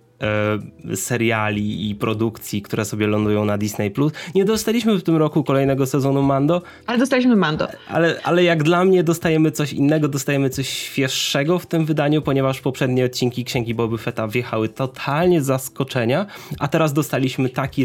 seriali 0.94 1.90
i 1.90 1.94
produkcji, 1.94 2.62
które 2.62 2.84
sobie 2.84 3.06
lądują 3.06 3.44
na 3.44 3.58
Disney+. 3.58 3.92
Nie 4.34 4.44
dostaliśmy 4.44 4.98
w 4.98 5.02
tym 5.02 5.16
roku 5.16 5.44
kolejnego 5.44 5.86
sezonu 5.86 6.22
Mando. 6.22 6.62
Ale 6.86 6.98
dostaliśmy 6.98 7.36
Mando. 7.36 7.68
Ale, 7.88 8.20
ale 8.22 8.44
jak 8.44 8.62
dla 8.62 8.84
mnie 8.84 9.04
dostajemy 9.04 9.50
coś 9.50 9.72
innego, 9.72 10.08
dostajemy 10.08 10.50
coś 10.50 10.68
świeższego 10.68 11.58
w 11.58 11.66
tym 11.66 11.84
wydaniu, 11.84 12.22
ponieważ 12.22 12.60
poprzednie 12.60 13.04
odcinki 13.04 13.44
Księgi 13.44 13.74
Boby 13.74 13.98
Fetta 13.98 14.28
wjechały 14.28 14.68
totalnie 14.68 15.42
z 15.42 15.44
zaskoczenia, 15.44 16.26
a 16.58 16.68
teraz 16.68 16.92
dostaliśmy 16.92 17.48
taki 17.48 17.84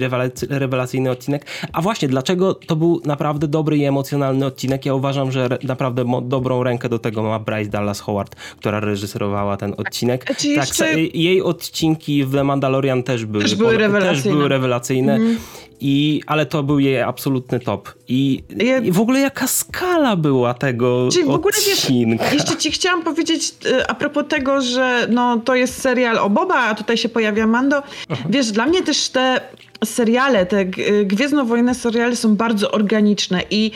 rewelacyjny 0.49 1.11
odcinek. 1.11 1.45
A 1.73 1.81
właśnie, 1.81 2.07
dlaczego 2.07 2.53
to 2.53 2.75
był 2.75 3.01
naprawdę 3.05 3.47
dobry 3.47 3.77
i 3.77 3.83
emocjonalny 3.83 4.45
odcinek? 4.45 4.85
Ja 4.85 4.93
uważam, 4.93 5.31
że 5.31 5.49
naprawdę 5.63 6.05
dobrą 6.23 6.63
rękę 6.63 6.89
do 6.89 6.99
tego 6.99 7.23
ma 7.23 7.39
Bryce 7.39 7.69
Dallas 7.69 7.99
Howard, 7.99 8.35
która 8.35 8.79
reżyserowała 8.79 9.57
ten 9.57 9.73
odcinek. 9.77 10.25
Tak, 10.25 10.45
jeszcze... 10.45 10.99
jej 11.01 11.41
odcinki 11.41 12.25
w 12.25 12.32
The 12.32 12.44
Mandalorian 12.44 13.03
też 13.03 13.25
były, 13.25 13.44
też 13.44 13.55
były 13.55 13.77
rewelacyjne. 13.77 14.24
Też 14.24 14.34
były 14.34 14.50
rewelacyjne. 14.50 15.15
Mm. 15.15 15.38
I, 15.82 16.22
ale 16.27 16.46
to 16.46 16.63
był 16.63 16.79
jej 16.79 17.01
absolutny 17.01 17.60
top. 17.60 17.94
I, 18.08 18.44
ja... 18.58 18.77
I, 18.77 18.91
w 18.91 19.00
ogóle 19.00 19.20
jaka 19.20 19.48
skala 19.48 20.15
była 20.15 20.53
tego 20.53 21.10
Czyli 21.12 21.25
w 21.25 21.29
ogóle 21.29 21.53
odcinka. 21.58 22.24
Wiesz, 22.24 22.34
jeszcze 22.34 22.58
ci 22.58 22.72
chciałam 22.72 23.03
powiedzieć 23.03 23.53
y, 23.65 23.88
a 23.88 23.96
propos 23.96 24.24
tego, 24.29 24.62
że 24.62 25.08
no, 25.10 25.38
to 25.38 25.55
jest 25.55 25.82
serial 25.82 26.17
o 26.17 26.29
Boba, 26.29 26.55
a 26.55 26.75
tutaj 26.75 26.98
się 26.98 27.10
pojawia 27.10 27.48
Mando. 27.48 27.84
Aha. 28.10 28.24
Wiesz, 28.29 28.51
dla 28.51 28.65
mnie 28.65 28.84
też 28.84 29.10
te 29.10 29.41
seriale, 29.86 30.46
te 30.46 30.65
Gwiezdnowojenne 31.05 31.75
seriale 31.75 32.15
są 32.15 32.36
bardzo 32.36 32.72
organiczne 32.72 33.41
i 33.51 33.72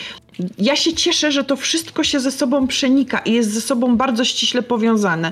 ja 0.58 0.76
się 0.76 0.94
cieszę, 0.94 1.32
że 1.32 1.44
to 1.44 1.56
wszystko 1.56 2.04
się 2.04 2.20
ze 2.20 2.32
sobą 2.32 2.68
przenika 2.68 3.20
i 3.20 3.34
jest 3.34 3.52
ze 3.52 3.62
sobą 3.62 3.98
bardzo 3.98 4.26
ściśle 4.26 4.62
powiązane 4.62 5.32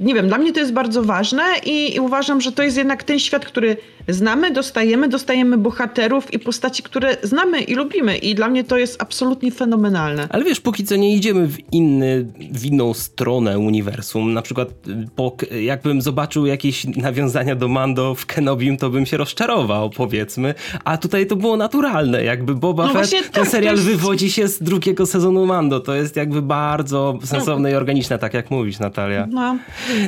nie 0.00 0.14
wiem, 0.14 0.28
dla 0.28 0.38
mnie 0.38 0.52
to 0.52 0.60
jest 0.60 0.72
bardzo 0.72 1.02
ważne 1.02 1.42
i, 1.64 1.96
i, 1.96 2.00
uważam, 2.00 2.40
że 2.40 2.52
to 2.52 2.62
jest 2.62 2.76
jednak 2.76 3.04
ten 3.04 3.18
świat, 3.18 3.44
który 3.44 3.76
znamy, 4.08 4.50
dostajemy, 4.50 5.08
dostajemy 5.08 5.58
bohaterów 5.58 6.34
i 6.34 6.38
postaci, 6.38 6.82
które 6.82 7.16
znamy 7.22 7.60
i 7.60 7.74
lubimy 7.74 8.16
i 8.16 8.34
dla 8.34 8.48
mnie 8.48 8.64
to 8.64 8.78
jest 8.78 9.02
absolutnie 9.02 9.50
fenomenalne. 9.52 10.28
Ale 10.30 10.44
wiesz, 10.44 10.60
póki 10.60 10.84
co 10.84 10.96
nie 10.96 11.14
idziemy 11.14 11.46
w, 11.46 11.72
inny, 11.72 12.26
w 12.52 12.66
inną 12.66 12.94
stronę 12.94 13.58
uniwersum, 13.58 14.32
na 14.32 14.42
przykład 14.42 14.68
po, 15.16 15.36
jakbym 15.62 16.02
zobaczył 16.02 16.46
jakieś 16.46 16.84
nawiązania 16.84 17.56
do 17.56 17.68
Mando 17.68 18.14
w 18.14 18.26
Kenobim, 18.26 18.76
to 18.76 18.90
bym 18.90 19.06
się 19.06 19.16
rozczarował, 19.16 19.90
powiedzmy, 19.90 20.54
a 20.84 20.98
tutaj 20.98 21.26
to 21.26 21.36
było 21.36 21.56
naturalne, 21.56 22.24
jakby 22.24 22.54
Boba 22.54 22.86
no 22.86 22.92
Fett, 22.92 23.10
ten 23.10 23.22
tak, 23.32 23.48
serial 23.48 23.74
jest... 23.74 23.86
wywodzi 23.86 24.30
się 24.30 24.48
z 24.48 24.62
drugiego 24.62 25.06
sezonu 25.06 25.46
Mando, 25.46 25.80
to 25.80 25.94
jest 25.94 26.16
jakby 26.16 26.42
bardzo 26.42 27.18
sensowne 27.24 27.68
no. 27.68 27.74
i 27.74 27.76
organiczne, 27.76 28.18
tak 28.18 28.34
jak 28.34 28.50
mówisz 28.50 28.78
Natalia. 28.78 29.26
No. 29.30 29.58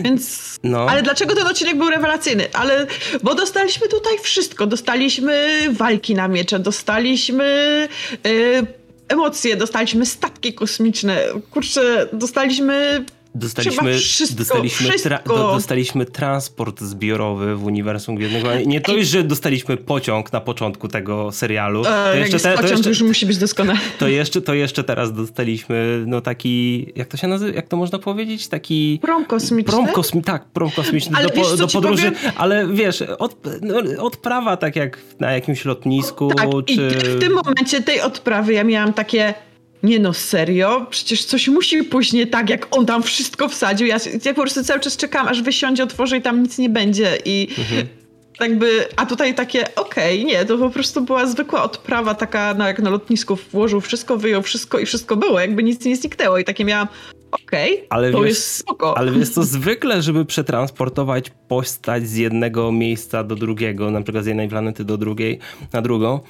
Więc, 0.04 0.56
no. 0.62 0.86
ale 0.90 1.02
dlaczego 1.02 1.34
ten 1.34 1.46
odcinek 1.46 1.78
był 1.78 1.90
rewelacyjny? 1.90 2.44
Ale, 2.52 2.86
bo 3.22 3.34
dostaliśmy 3.34 3.87
tutaj 3.90 4.18
wszystko. 4.22 4.66
Dostaliśmy 4.66 5.60
walki 5.72 6.14
na 6.14 6.28
miecze, 6.28 6.58
dostaliśmy 6.58 7.88
yy, 8.24 8.66
emocje, 9.08 9.56
dostaliśmy 9.56 10.06
statki 10.06 10.54
kosmiczne, 10.54 11.24
kurczę, 11.50 12.08
dostaliśmy 12.12 13.04
Dostaliśmy, 13.38 13.98
wszystko, 13.98 14.38
dostaliśmy, 14.38 14.98
tra 14.98 15.18
do, 15.26 15.36
dostaliśmy 15.36 16.04
transport 16.04 16.80
zbiorowy 16.80 17.56
w 17.56 17.64
uniwersum 17.64 18.16
Gwiezdnego. 18.16 18.48
Nie 18.66 18.80
to 18.80 18.92
już, 18.92 19.06
że 19.06 19.24
dostaliśmy 19.24 19.76
pociąg 19.76 20.32
na 20.32 20.40
początku 20.40 20.88
tego 20.88 21.32
serialu. 21.32 21.82
To 21.82 22.14
e, 22.14 22.18
jeszcze, 22.18 22.38
te, 22.38 22.50
pociąg 22.50 22.68
to 22.68 22.74
jeszcze, 22.74 22.88
już 22.88 23.02
musi 23.02 23.26
być 23.26 23.38
doskonały. 23.38 23.78
To 23.98 24.08
jeszcze, 24.08 24.40
to 24.40 24.54
jeszcze 24.54 24.84
teraz 24.84 25.12
dostaliśmy 25.12 26.04
no 26.06 26.20
taki, 26.20 26.86
jak 26.96 27.08
to 27.08 27.16
się 27.16 27.28
nazywa, 27.28 27.56
jak 27.56 27.68
to 27.68 27.76
można 27.76 27.98
powiedzieć? 27.98 28.48
Taki... 28.48 28.98
Prom 29.02 29.24
kosmiczny? 29.24 29.72
Prom 29.72 29.86
kosmi 29.86 30.22
tak, 30.22 30.44
prom 30.44 30.70
kosmiczny 30.70 31.16
ale 31.16 31.28
do, 31.28 31.34
wiesz, 31.34 31.56
do 31.56 31.68
podróży. 31.68 32.12
Powiem? 32.12 32.32
Ale 32.36 32.66
wiesz, 32.66 33.02
od, 33.18 33.36
no, 33.62 34.04
odprawa 34.04 34.56
tak 34.56 34.76
jak 34.76 34.98
na 35.20 35.32
jakimś 35.32 35.64
lotnisku. 35.64 36.28
Tak, 36.36 36.48
czy... 36.66 36.72
i 36.72 36.78
w 37.16 37.20
tym 37.20 37.32
momencie 37.32 37.82
tej 37.82 38.00
odprawy 38.00 38.52
ja 38.52 38.64
miałam 38.64 38.92
takie 38.92 39.34
nie 39.82 39.98
no, 39.98 40.14
serio? 40.14 40.86
Przecież 40.90 41.24
coś 41.24 41.48
musi 41.48 41.84
pójść 41.84 42.12
nie 42.12 42.26
tak, 42.26 42.50
jak 42.50 42.76
on 42.76 42.86
tam 42.86 43.02
wszystko 43.02 43.48
wsadził. 43.48 43.86
Ja, 43.86 43.96
ja 44.24 44.34
po 44.34 44.40
prostu 44.40 44.64
cały 44.64 44.80
czas 44.80 44.96
czekam, 44.96 45.28
aż 45.28 45.42
wysiądzie, 45.42 45.82
otworzy 45.82 46.16
i 46.16 46.22
tam 46.22 46.42
nic 46.42 46.58
nie 46.58 46.68
będzie. 46.68 47.18
I 47.24 47.48
mhm. 47.58 47.86
jakby, 48.40 48.84
a 48.96 49.06
tutaj 49.06 49.34
takie, 49.34 49.74
okej, 49.74 50.22
okay, 50.22 50.32
nie, 50.32 50.44
to 50.44 50.58
po 50.58 50.70
prostu 50.70 51.00
była 51.00 51.26
zwykła 51.26 51.62
odprawa 51.62 52.14
taka, 52.14 52.54
no 52.54 52.66
jak 52.66 52.78
na 52.78 52.90
lotnisku 52.90 53.38
włożył 53.52 53.80
wszystko, 53.80 54.16
wyjął 54.16 54.42
wszystko 54.42 54.78
i 54.78 54.86
wszystko 54.86 55.16
było, 55.16 55.40
jakby 55.40 55.62
nic 55.62 55.84
nie 55.84 55.96
zniknęło. 55.96 56.38
I 56.38 56.44
takie 56.44 56.64
miałam, 56.64 56.88
okej, 57.30 57.86
okay, 57.90 58.12
to 58.12 58.18
wiesz, 58.18 58.28
jest 58.28 58.56
spoko. 58.56 58.98
Ale 58.98 59.12
jest 59.12 59.34
to 59.34 59.44
zwykle, 59.44 60.02
żeby 60.02 60.24
przetransportować 60.24 61.30
postać 61.48 62.08
z 62.08 62.16
jednego 62.16 62.72
miejsca 62.72 63.24
do 63.24 63.36
drugiego, 63.36 63.90
na 63.90 64.02
przykład 64.02 64.24
z 64.24 64.26
jednej 64.26 64.48
planety 64.48 64.84
do 64.84 64.96
drugiej, 64.96 65.38
na 65.72 65.82
drugą, 65.82 66.20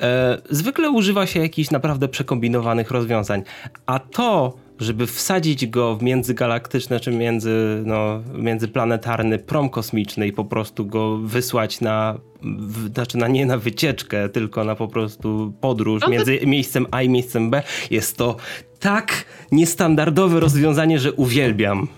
e, 0.00 0.42
zwykle 0.50 0.90
używa 0.90 1.26
się 1.26 1.40
jakichś 1.40 1.70
naprawdę 1.70 2.08
przekombinowanych 2.08 2.90
rozwiązań. 2.90 3.42
A 3.86 3.98
to, 3.98 4.56
żeby 4.78 5.06
wsadzić 5.06 5.66
go 5.66 5.96
w 5.96 6.02
międzygalaktyczne 6.02 7.00
czy 7.00 7.10
między, 7.10 7.82
no, 7.86 8.22
międzyplanetarny 8.34 9.38
prom 9.38 9.68
kosmiczny 9.70 10.26
i 10.26 10.32
po 10.32 10.44
prostu 10.44 10.86
go 10.86 11.18
wysłać 11.18 11.80
na, 11.80 12.18
w, 12.42 12.88
znaczy 12.94 13.18
na 13.18 13.28
nie 13.28 13.46
na 13.46 13.58
wycieczkę, 13.58 14.28
tylko 14.28 14.64
na 14.64 14.74
po 14.74 14.88
prostu 14.88 15.54
podróż 15.60 16.00
no 16.00 16.06
to... 16.06 16.12
między 16.12 16.38
miejscem 16.46 16.86
A 16.90 17.02
i 17.02 17.08
miejscem 17.08 17.50
B, 17.50 17.62
jest 17.90 18.16
to 18.16 18.36
tak 18.80 19.24
niestandardowe 19.52 20.40
rozwiązanie, 20.40 20.98
że 20.98 21.12
uwielbiam. 21.12 21.88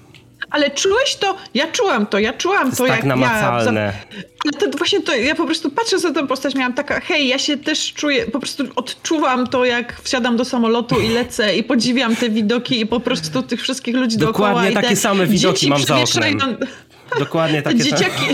Ale 0.51 0.71
czułeś 0.71 1.17
to? 1.17 1.37
Ja 1.55 1.73
czułam 1.73 2.07
to, 2.07 2.19
ja 2.19 2.33
czułam 2.33 2.71
to, 2.71 2.77
to 2.77 2.85
tak 2.87 2.97
jak 2.97 3.05
namacalne. 3.05 3.81
ja. 3.81 3.93
Ale 4.45 4.53
to 4.71 4.79
właśnie 4.79 5.03
to, 5.03 5.15
ja 5.15 5.35
po 5.35 5.45
prostu 5.45 5.71
patrzę 5.71 5.97
na 5.99 6.13
tę 6.13 6.27
postać, 6.27 6.55
miałam 6.55 6.75
taka, 6.75 7.01
hej, 7.01 7.29
ja 7.29 7.39
się 7.39 7.57
też 7.57 7.93
czuję, 7.93 8.27
po 8.27 8.39
prostu 8.39 8.65
odczuwam 8.77 9.47
to, 9.47 9.65
jak 9.65 10.01
wsiadam 10.03 10.37
do 10.37 10.45
samolotu 10.45 11.01
i 11.01 11.09
lecę 11.09 11.57
i 11.57 11.63
podziwiam 11.63 12.17
te 12.17 12.31
widoki 12.31 12.81
i 12.81 12.87
po 12.87 13.01
prostu 13.01 13.43
tych 13.43 13.63
wszystkich 13.63 13.97
ludzi 13.97 14.17
Dokładnie 14.17 14.33
dookoła. 14.33 14.49
Dokładnie 14.49 14.83
takie 14.83 14.97
same 14.97 15.27
widoki 15.27 15.69
mam 15.69 15.83
za 15.83 15.99
oknem. 15.99 16.41
Dokładnie 17.19 17.63
takie 17.63 17.79
dzieciaki. 17.91 18.27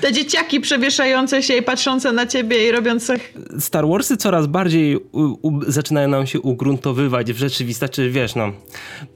Te 0.00 0.12
dzieciaki 0.12 0.60
przewieszające 0.60 1.42
się 1.42 1.54
i 1.56 1.62
patrzące 1.62 2.12
na 2.12 2.26
ciebie 2.26 2.68
i 2.68 2.72
robiące... 2.72 3.16
Star 3.58 3.88
Warsy 3.88 4.16
coraz 4.16 4.46
bardziej 4.46 4.96
u, 4.96 5.38
u, 5.42 5.60
zaczynają 5.66 6.08
nam 6.08 6.26
się 6.26 6.40
ugruntowywać 6.40 7.32
w 7.32 7.38
rzeczywistości, 7.38 8.10
wiesz, 8.10 8.34
no, 8.34 8.52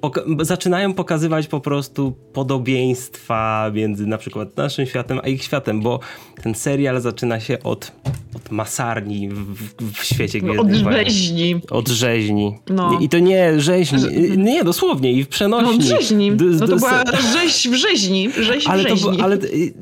poka- 0.02 0.44
zaczynają 0.44 0.94
pokazywać 0.94 1.46
po 1.46 1.60
prostu 1.60 2.12
podobieństwa 2.32 3.70
między 3.74 4.06
na 4.06 4.18
przykład 4.18 4.56
naszym 4.56 4.86
światem 4.86 5.20
a 5.24 5.28
ich 5.28 5.42
światem, 5.42 5.80
bo 5.80 6.00
ten 6.42 6.54
serial 6.54 7.00
zaczyna 7.00 7.40
się 7.40 7.62
od, 7.62 7.92
od 8.36 8.50
masarni 8.50 9.28
w, 9.28 9.92
w 9.92 10.04
świecie 10.04 10.38
No, 10.42 10.64
Gwiezdnych 10.64 10.86
od 10.86 10.92
rzeźni. 11.06 11.60
Od 11.70 11.88
rzeźni. 11.88 12.58
No. 12.70 12.98
I 13.00 13.08
to 13.08 13.18
nie 13.18 13.60
rzeźni, 13.60 13.98
nie, 14.36 14.64
dosłownie, 14.64 15.12
i 15.12 15.24
w 15.24 15.26
No 15.26 15.30
przenośni. 15.30 15.74
od 15.74 15.82
rzeźni. 15.82 16.30
No 16.30 16.66
to 16.66 16.76
była 16.76 17.04
rzeź 17.32 17.68
w 17.68 17.74
rzeźni. 17.74 18.28
Rzeź 18.40 18.66
ale 18.66 18.82
w 18.82 18.86
to, 18.86 18.96
rzeźni. 18.96 19.10
był, 19.12 19.22
ale 19.24 19.36
y, 19.36 19.72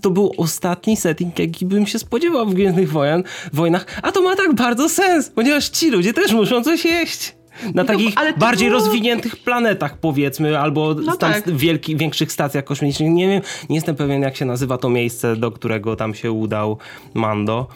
to 0.00 0.10
był 0.10 0.32
ostatni 0.36 0.96
setting, 0.96 1.38
jaki 1.38 1.66
bym 1.66 1.86
się 1.86 1.98
spodziewał 1.98 2.46
w 2.46 2.54
Gwiezdnych 2.54 2.92
Wojen, 2.92 3.22
wojnach, 3.52 3.86
a 4.02 4.12
to 4.12 4.22
ma 4.22 4.36
tak 4.36 4.54
bardzo 4.54 4.88
sens, 4.88 5.28
ponieważ 5.30 5.68
ci 5.68 5.90
ludzie 5.90 6.12
też 6.14 6.32
muszą 6.32 6.62
coś 6.62 6.84
jeść. 6.84 7.34
Na 7.74 7.84
to- 7.84 7.92
takich 7.92 8.14
bardziej 8.38 8.68
było- 8.68 8.80
rozwiniętych 8.80 9.36
planetach, 9.36 9.98
powiedzmy, 9.98 10.58
albo 10.58 10.94
No 10.94 11.16
tam 11.16 11.32
tak. 11.32 11.50
wielki, 11.56 11.96
większych 11.96 12.32
stacjach 12.32 12.64
kosmicznych. 12.64 13.10
Nie 13.10 13.28
wiem, 13.28 13.42
nie 13.70 13.76
jestem 13.76 13.96
pewien, 13.96 14.22
jak 14.22 14.36
się 14.36 14.44
nazywa 14.44 14.78
to 14.78 14.88
miejsce, 14.90 15.36
do 15.36 15.50
którego 15.50 15.96
tam 15.96 16.14
się 16.14 16.32
udał 16.32 16.78
Mando. 17.14 17.66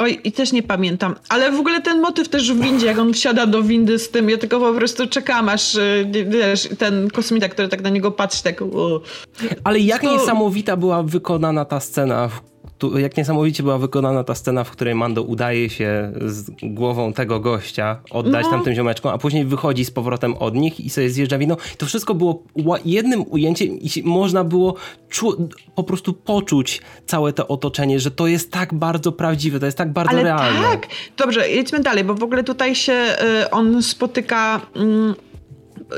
Oj, 0.00 0.20
i 0.24 0.32
też 0.32 0.52
nie 0.52 0.62
pamiętam. 0.62 1.14
Ale 1.28 1.52
w 1.52 1.60
ogóle 1.60 1.80
ten 1.82 2.00
motyw 2.00 2.28
też 2.28 2.52
w 2.52 2.60
windzie, 2.60 2.86
jak 2.86 2.98
on 2.98 3.12
wsiada 3.12 3.46
do 3.46 3.62
windy 3.62 3.98
z 3.98 4.10
tym, 4.10 4.30
ja 4.30 4.38
tylko 4.38 4.60
po 4.60 4.72
prostu 4.74 5.06
czekam, 5.06 5.48
aż 5.48 5.74
y, 5.74 6.06
wiesz, 6.28 6.68
ten 6.78 7.10
kosmita, 7.10 7.48
który 7.48 7.68
tak 7.68 7.82
na 7.82 7.90
niego 7.90 8.10
patrzy, 8.10 8.42
tak 8.42 8.62
o. 8.62 9.00
Ale 9.64 9.78
jak 9.78 10.02
To- 10.02 10.12
niesamowita 10.12 10.76
była 10.76 11.02
wykonana 11.02 11.64
ta 11.64 11.80
scena, 11.80 12.28
tu- 12.80 12.98
jak 12.98 13.16
niesamowicie 13.16 13.62
była 13.62 13.78
wykonana 13.78 14.24
ta 14.24 14.34
scena, 14.34 14.64
w 14.64 14.70
której 14.70 14.94
Mando 14.94 15.22
udaje 15.22 15.70
się 15.70 16.12
z 16.26 16.50
głową 16.62 17.12
tego 17.12 17.40
gościa 17.40 18.00
oddać 18.10 18.44
No. 18.44 18.50
tamtym 18.50 18.74
ziomeczkom, 18.74 19.12
a 19.14 19.18
później 19.18 19.44
wychodzi 19.44 19.84
z 19.84 19.90
powrotem 19.90 20.34
od 20.34 20.54
nich 20.54 20.80
i 20.80 20.90
sobie 20.90 21.10
zjeżdża 21.10 21.38
winą. 21.38 21.56
To 21.78 21.86
wszystko 21.86 22.14
było 22.14 22.44
jednym 22.84 23.24
ujęciem 23.30 23.68
i 23.80 23.88
można 24.04 24.44
było 24.44 24.74
po 25.74 25.84
prostu 25.84 26.12
poczuć 26.12 26.80
całe 27.06 27.32
to 27.32 27.48
otoczenie, 27.48 28.00
że 28.00 28.10
to 28.10 28.26
jest 28.26 28.50
tak 28.52 28.74
bardzo 28.74 29.12
prawdziwe, 29.12 29.60
to 29.60 29.66
jest 29.66 29.78
tak 29.78 29.92
bardzo 29.92 30.12
Ale 30.12 30.22
realne. 30.22 30.62
tak! 30.62 30.86
Dobrze, 31.16 31.48
jedźmy 31.50 31.80
dalej, 31.80 32.04
bo 32.04 32.14
w 32.14 32.22
ogóle 32.22 32.44
tutaj 32.44 32.74
się 32.74 32.92
y, 33.42 33.50
on 33.50 33.82
spotyka. 33.82 34.60
mm, 34.76 35.14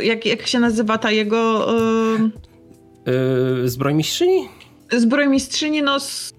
jak, 0.02 0.26
jak 0.26 0.46
się 0.46 0.60
nazywa 0.60 0.98
ta 0.98 1.10
jego 1.10 1.66
Yy, 3.06 3.68
zbrojmistrzyni? 3.68 4.48
y, 4.94 5.00
zbrojmistrzyni, 5.00 5.82
no, 5.82 6.00
z, 6.00 6.30
y, 6.30 6.34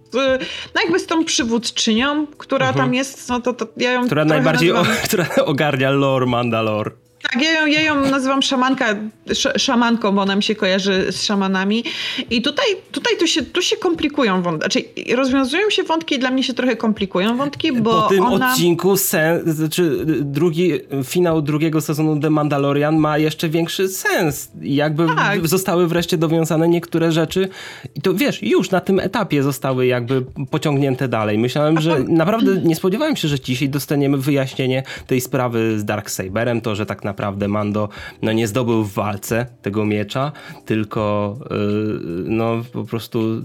no 0.76 0.82
jakby 0.82 1.00
z 1.00 1.08
tą 1.08 1.26
przywódczynią, 1.26 2.28
która 2.28 2.74
tam 2.74 2.94
jest, 2.94 3.30
no 3.30 3.42
to, 3.42 3.54
to 3.54 3.68
ja 3.78 3.92
ją 3.92 4.04
Mhm. 4.04 4.08
Która 4.08 4.26
najbardziej 4.26 4.72
o, 4.72 4.86
która 5.06 5.26
ogarnia 5.46 5.92
lore 5.92 6.26
Mandalore. 6.26 6.92
Tak, 7.32 7.42
ja 7.42 7.52
ją, 7.52 7.66
ja 7.66 7.82
ją 7.82 8.10
nazywam 8.10 8.42
szamanka, 8.42 8.96
sz, 9.28 9.62
szamanką, 9.62 10.12
bo 10.12 10.22
ona 10.22 10.36
mi 10.36 10.44
się 10.44 10.56
kojarzy 10.56 11.12
z 11.12 11.24
szamanami. 11.24 11.84
I 12.30 12.42
tutaj, 12.42 12.66
tutaj 12.92 13.14
tu, 13.20 13.28
się, 13.28 13.42
tu 13.42 13.62
się 13.62 13.76
komplikują 13.76 14.42
wątki. 14.42 14.62
Znaczy, 14.64 15.16
rozwiązują 15.16 15.70
się 15.70 15.84
wątki 15.84 16.16
i 16.16 16.20
dla 16.20 16.32
mnie 16.32 16.44
się 16.44 16.54
trochę 16.54 16.76
komplikują 16.76 17.38
wątki, 17.38 17.72
bo 17.72 18.02
po 18.02 18.10
tym 18.10 18.24
ona... 18.26 18.52
odcinku 18.52 18.98
sen, 18.98 19.42
znaczy 19.46 20.06
drugi, 20.22 20.72
finał 21.04 21.42
drugiego 21.42 21.82
sezonu 21.82 22.20
The 22.20 22.30
Mandalorian 22.30 22.98
ma 22.98 23.18
jeszcze 23.18 23.50
większy 23.50 23.90
sens. 23.90 24.52
Jakby 24.62 25.08
Tak. 25.16 25.48
zostały 25.48 25.88
wreszcie 25.88 26.18
dowiązane 26.18 26.68
niektóre 26.68 27.12
rzeczy 27.12 27.50
i 27.96 28.02
to 28.02 28.14
wiesz, 28.14 28.44
już 28.44 28.72
na 28.72 28.80
tym 28.80 29.00
etapie 29.00 29.44
zostały 29.44 29.86
jakby 29.86 30.24
pociągnięte 30.52 31.08
dalej. 31.08 31.38
Myślałem, 31.38 31.82
że 31.82 32.00
naprawdę 32.00 32.58
nie 32.64 32.76
spodziewałem 32.76 33.16
się, 33.16 33.28
że 33.28 33.40
dzisiaj 33.40 33.70
dostaniemy 33.70 34.18
wyjaśnienie 34.18 34.84
tej 35.08 35.22
sprawy 35.22 35.80
z 35.80 35.86
Darksaberem, 35.86 36.62
to, 36.62 36.76
że 36.76 36.86
tak 36.86 37.04
naprawdę 37.04 37.13
Mando 37.48 37.90
no, 38.22 38.32
nie 38.32 38.48
zdobył 38.48 38.84
w 38.84 38.94
walce 38.94 39.46
tego 39.62 39.86
miecza, 39.86 40.32
tylko 40.66 41.36
yy, 41.50 42.00
no 42.26 42.64
po 42.74 42.84
prostu 42.84 43.42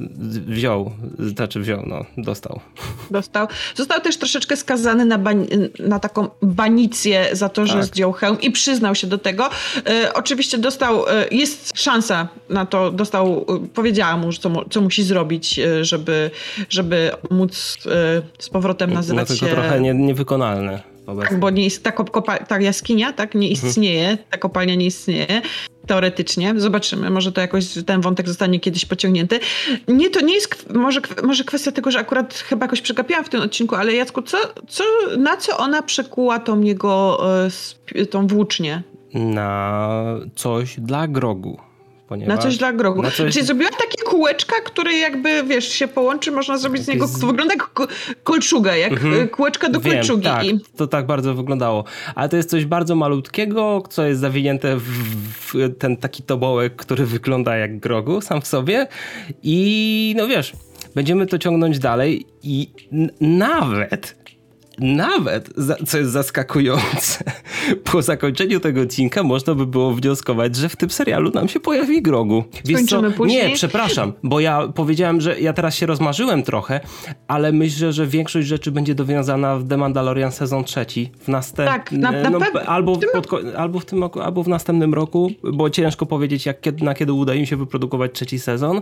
wziął, 0.47 0.93
znaczy 1.19 1.61
wziął, 1.61 1.83
no 1.87 2.05
dostał. 2.17 2.61
Dostał. 3.11 3.49
Został 3.75 4.01
też 4.01 4.17
troszeczkę 4.17 4.57
skazany 4.57 5.05
na, 5.05 5.19
na 5.79 5.99
taką 5.99 6.29
banicję 6.43 7.29
za 7.33 7.49
to, 7.49 7.67
że 7.67 7.75
Tak. 7.75 7.85
zdjął 7.85 8.13
hełm 8.13 8.41
i 8.41 8.51
przyznał 8.51 8.95
się 8.95 9.07
do 9.07 9.19
tego. 9.19 9.51
E, 9.87 10.13
oczywiście 10.15 10.59
dostał, 10.59 11.09
e, 11.09 11.29
jest 11.31 11.81
szansa 11.81 12.29
na 12.51 12.67
to, 12.67 12.91
dostał, 12.91 13.47
powiedziała 13.75 14.17
mu, 14.17 14.33
co, 14.33 14.49
mu, 14.49 14.65
co 14.71 14.81
musi 14.81 15.03
zrobić, 15.03 15.61
żeby, 15.83 16.31
żeby 16.69 17.11
móc 17.31 17.79
z 18.39 18.49
powrotem 18.49 18.91
No 18.91 18.97
nazywać 18.97 19.29
tylko 19.29 19.47
się... 19.47 19.53
trochę 19.53 19.81
nie, 19.81 19.95
niewykonalne. 19.95 20.98
Wobec... 21.09 21.29
Tak, 21.29 21.39
bo 21.41 21.51
nie 21.51 21.65
jest, 21.65 21.83
ta, 21.83 21.93
kopa, 21.93 22.39
ta 22.39 22.61
jaskinia 22.61 23.13
tak 23.13 23.35
nie 23.35 23.49
Mhm. 23.51 23.69
istnieje, 23.69 24.19
ta 24.31 24.39
kopalnia 24.39 24.75
nie 24.75 24.87
istnieje. 24.87 25.43
Teoretycznie. 25.87 26.55
Zobaczymy, 26.57 27.11
może 27.11 27.33
to 27.33 27.41
jakoś 27.41 27.65
ten 27.87 28.01
wątek 28.01 28.29
zostanie 28.29 28.61
kiedyś 28.61 28.85
pociągnięty. 28.85 29.41
Nie, 29.89 30.11
to 30.11 30.21
nie 30.21 30.35
jest 30.35 30.75
może, 30.75 31.01
może 31.23 31.45
kwestia 31.45 31.73
tego, 31.73 31.91
że 31.91 31.99
akurat 31.99 32.35
chyba 32.35 32.65
jakoś 32.65 32.81
przegapiłam 32.81 33.25
w 33.25 33.29
tym 33.29 33.41
odcinku, 33.41 33.75
ale 33.75 33.95
Jacku, 33.95 34.23
co, 34.23 34.39
co, 34.69 34.85
na 35.19 35.37
co 35.37 35.59
ona 35.59 35.83
przekuła 35.83 36.39
tą 36.39 36.61
jego, 36.61 37.19
e, 37.95 38.07
tą 38.07 38.27
włócznię? 38.27 38.83
Na 39.15 40.01
coś 40.35 40.81
dla 40.81 41.09
grogu. 41.09 41.59
Ponieważ... 42.09 42.37
Na 42.37 42.43
coś 42.43 42.57
dla 42.57 42.73
grogu. 42.73 43.03
na 43.03 43.11
coś- 43.11 43.33
Czyli 43.35 43.47
zrobiła 43.47 43.71
takie 43.71 44.03
kółeczka, 44.05 44.57
które 44.65 44.93
jakby, 44.93 45.45
wiesz, 45.45 45.69
się 45.69 45.89
połączy, 45.89 46.31
można 46.33 46.59
zrobić 46.59 46.83
z 46.83 46.89
niego, 46.89 47.09
to 47.21 47.27
wygląda 47.27 47.55
jak 47.55 47.73
ko- 47.73 47.87
kolczuga, 48.23 48.77
jak 48.77 48.93
e, 49.23 49.29
kółeczka 49.29 49.69
do 49.69 49.81
Wiem, 49.81 49.93
kolczugi. 49.95 50.25
tak, 50.25 50.45
to 50.77 50.87
tak 50.87 51.07
bardzo 51.07 51.35
wyglądało. 51.35 51.85
Ale 52.15 52.29
to 52.29 52.37
jest 52.37 52.51
coś 52.51 52.65
bardzo 52.65 52.95
malutkiego, 52.95 53.83
co 53.91 54.05
jest 54.07 54.21
zawinięte 54.21 54.77
w, 54.77 55.55
ten 55.79 55.97
taki 55.97 56.23
tobołek, 56.23 56.77
który 56.77 57.07
wygląda 57.07 57.57
jak 57.57 57.79
grogu 57.79 58.21
sam 58.21 58.41
w 58.41 58.47
sobie. 58.47 58.87
I 59.43 60.15
no 60.19 60.27
wiesz, 60.27 60.53
będziemy 60.95 61.27
to 61.27 61.39
ciągnąć 61.39 61.79
dalej 61.79 62.27
i 62.43 62.71
nawet 63.21 64.17
nawet, 64.81 65.51
co 65.87 65.99
jest 65.99 66.11
zaskakujące, 66.11 67.25
po 67.93 68.03
zakończeniu 68.03 68.61
tego 68.61 68.81
odcinka 68.81 69.23
można 69.23 69.55
by 69.55 69.67
było 69.67 69.95
wnioskować, 69.95 70.57
że 70.57 70.69
w 70.69 70.77
tym 70.77 70.91
serialu 70.91 71.31
nam 71.31 71.49
się 71.49 71.61
pojawi 71.61 72.03
Grogu. 72.03 72.45
Wiesz 72.65 72.77
Skończymy 72.77 73.11
później? 73.11 73.49
Nie, 73.49 73.55
przepraszam, 73.55 74.13
bo 74.23 74.41
ja 74.41 74.69
powiedziałem, 74.75 75.21
że 75.21 75.41
ja 75.41 75.53
teraz 75.53 75.75
się 75.75 75.87
rozmarzyłem 75.87 76.43
trochę, 76.43 76.81
ale 77.29 77.53
myślę, 77.53 77.93
że 77.93 78.07
większość 78.07 78.49
rzeczy 78.49 78.73
będzie 78.73 78.95
dowiązana 78.95 79.57
w 79.57 79.69
The 79.69 79.77
Mandalorian 79.77 80.33
sezon 80.33 80.65
trzeci. 80.65 81.11
W 81.21 81.29
następ... 81.29 81.69
Tak, 81.69 81.93
na- 81.93 82.13
na 82.13 82.31
no, 82.31 82.41
pewno. 82.41 82.61
albo, 82.61 82.95
W 82.95 82.99
tym- 82.99 83.11
pod, 83.13 83.31
albo 83.57 83.81
w 83.81 83.85
tym 83.85 84.01
roku, 84.03 84.21
albo 84.21 84.43
w 84.43 84.49
następnym 84.49 84.95
roku, 84.95 85.31
bo 85.53 85.71
ciężko 85.71 86.07
powiedzieć, 86.07 86.47
jak, 86.47 86.81
na 86.81 86.95
kiedy 86.95 87.13
uda 87.13 87.35
im 87.35 87.47
się 87.47 87.57
wyprodukować 87.57 88.13
trzeci 88.13 88.39
sezon, 88.39 88.81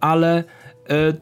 ale 0.00 0.44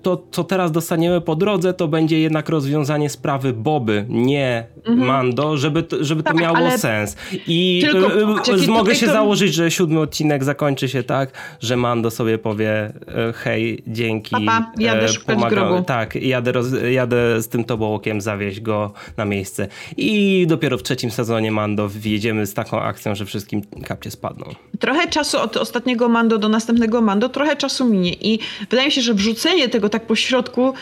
to, 0.03 0.23
co 0.31 0.45
teraz 0.45 0.73
dostaniemy 0.73 1.21
po 1.21 1.37
drodze, 1.37 1.75
to 1.75 1.89
będzie 1.89 2.21
jednak 2.21 2.49
rozwiązanie 2.49 3.11
sprawy 3.11 3.53
Boby, 3.53 4.05
nie 4.09 4.67
Mando, 4.89 5.57
żeby 5.57 5.83
to, 5.83 6.05
żeby 6.05 6.23
to 6.23 6.31
Mhm. 6.31 6.47
Tak, 6.47 6.55
miało 6.55 6.67
ale 6.69 6.79
sens. 6.79 7.17
I 7.47 7.83
tylko 7.91 8.13
e, 8.15 8.65
e, 8.65 8.67
mogę 8.67 8.95
się 8.95 9.07
to- 9.07 9.13
założyć, 9.13 9.55
że 9.55 9.71
siódmy 9.71 10.01
odcinek 10.01 10.45
zakończy 10.45 10.89
się 10.89 11.03
tak, 11.03 11.31
że 11.61 11.77
Mando 11.77 12.11
sobie 12.11 12.39
powie 12.39 12.71
e, 12.73 12.93
hej, 13.33 13.83
dzięki. 13.87 14.31
Papa, 14.31 14.73
jadę 14.79 15.05
e, 15.05 15.09
szukać 15.09 15.39
grogu. 15.39 15.83
Tak, 15.85 16.15
jadę, 16.15 16.53
roz, 16.53 16.67
jadę 16.91 17.43
z 17.43 17.49
tym 17.49 17.65
tobołokiem 17.65 18.21
zawieźć 18.21 18.61
go 18.61 18.93
na 19.17 19.25
miejsce. 19.25 19.69
I 19.97 20.45
dopiero 20.49 20.79
w 20.79 20.83
trzecim 20.83 21.11
sezonie 21.11 21.53
Mando 21.53 21.89
wjedziemy 21.89 22.47
z 22.47 22.55
taką 22.55 22.81
akcją, 22.83 23.15
że 23.15 23.25
wszystkim 23.27 23.63
kapcie 23.85 24.11
spadną. 24.11 24.47
trochę 24.79 25.09
czasu 25.09 25.39
od 25.39 25.57
ostatniego 25.57 26.09
Mando 26.09 26.39
do 26.39 26.49
następnego 26.49 27.01
Mando, 27.01 27.29
trochę 27.29 27.57
czasu 27.57 27.85
minie 27.85 28.13
i 28.13 28.39
wydaje 28.71 28.89
mi 28.89 28.93
się, 28.93 29.03
że 29.03 29.15
wrzucenie 29.15 29.50
tego 29.69 29.89
tak 29.89 30.07
po 30.07 30.17
środku 30.17 30.73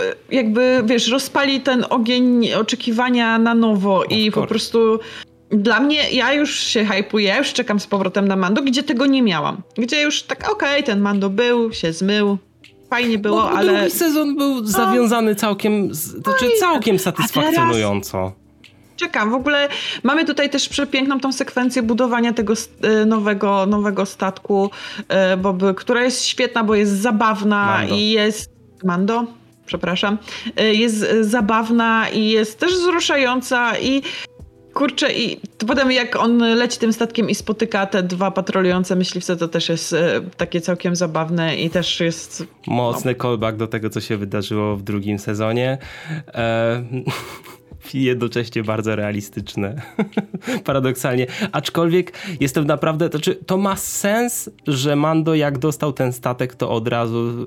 e, 0.00 0.14
jakby, 0.30 0.82
wiesz, 0.84 1.08
rozpali 1.08 1.60
ten 1.60 1.84
ogień 1.90 2.52
oczekiwania 2.52 3.38
na 3.38 3.54
nowo 3.54 4.04
i 4.04 4.30
po 4.30 4.46
prostu 4.46 4.98
dla 5.50 5.80
mnie, 5.80 6.10
ja 6.10 6.32
już 6.32 6.58
się 6.58 6.84
hypuję, 6.84 7.34
już 7.38 7.52
czekam 7.52 7.80
z 7.80 7.86
powrotem 7.86 8.28
na 8.28 8.36
Mando, 8.36 8.62
gdzie 8.62 8.82
tego 8.82 9.06
nie 9.06 9.22
miałam. 9.22 9.62
Gdzie 9.78 10.02
już 10.02 10.22
tak, 10.22 10.52
okej, 10.52 10.82
ten 10.84 11.00
Mando 11.00 11.30
był, 11.30 11.72
się 11.72 11.92
zmył, 11.92 12.38
fajnie 12.90 13.18
było, 13.18 13.36
Bo 13.42 13.50
ale... 13.50 13.72
drugi 13.72 13.90
sezon 13.90 14.36
był 14.36 14.64
zawiązany 14.66 15.34
całkiem, 15.34 15.94
z- 15.94 15.98
znaczy 15.98 16.46
całkiem 16.60 16.98
satysfakcjonująco. 16.98 18.32
Czekam. 18.96 19.30
W 19.30 19.34
ogóle 19.34 19.68
mamy 20.02 20.24
tutaj 20.24 20.50
też 20.50 20.68
przepiękną 20.68 21.20
tą 21.20 21.32
sekwencję 21.32 21.82
budowania 21.82 22.32
tego 22.32 22.54
e, 22.82 23.04
nowego, 23.04 23.66
nowego 23.66 24.06
statku, 24.06 24.70
e, 25.08 25.36
Boby, 25.36 25.74
która 25.74 26.02
jest 26.02 26.24
świetna, 26.24 26.64
bo 26.64 26.74
jest 26.74 26.92
zabawna 26.92 27.66
Mando. 27.66 27.94
i 27.94 28.10
jest... 28.10 28.54
Mando? 28.84 29.24
Przepraszam. 29.66 30.18
E, 30.56 30.74
Jest 30.74 31.06
zabawna 31.20 32.08
i 32.08 32.28
jest 32.28 32.58
też 32.58 32.72
wzruszająca 32.72 33.78
i 33.78 34.02
kurczę 34.74 35.12
i 35.12 35.40
potem 35.66 35.92
jak 35.92 36.16
on 36.16 36.38
leci 36.38 36.78
tym 36.78 36.92
statkiem 36.92 37.30
i 37.30 37.34
spotyka 37.34 37.86
te 37.86 38.02
dwa 38.02 38.30
patrolujące 38.30 38.96
myśliwce, 38.96 39.36
to 39.36 39.48
też 39.48 39.68
jest 39.68 39.92
e, 39.92 40.20
takie 40.36 40.60
całkiem 40.60 40.96
zabawne 40.96 41.56
i 41.56 41.70
też 41.70 42.00
jest... 42.00 42.44
Mocny 42.66 43.14
callback 43.14 43.56
do 43.58 43.66
tego, 43.66 43.90
co 43.90 44.00
się 44.00 44.16
wydarzyło 44.16 44.76
w 44.76 44.82
drugim 44.82 45.18
sezonie. 45.18 45.78
E, 46.34 46.82
i 47.94 48.02
jednocześnie 48.02 48.62
bardzo 48.62 48.96
realistyczne. 48.96 49.82
Paradoksalnie. 50.64 51.26
Aczkolwiek 51.52 52.12
jestem 52.40 52.66
naprawdę, 52.66 53.10
to, 53.10 53.18
znaczy, 53.18 53.34
to 53.34 53.58
ma 53.58 53.76
sens, 53.76 54.50
że 54.66 54.96
Mando 54.96 55.34
jak 55.34 55.58
dostał 55.58 55.92
ten 55.92 56.12
statek, 56.12 56.54
to 56.54 56.70
od 56.70 56.88
razu 56.88 57.46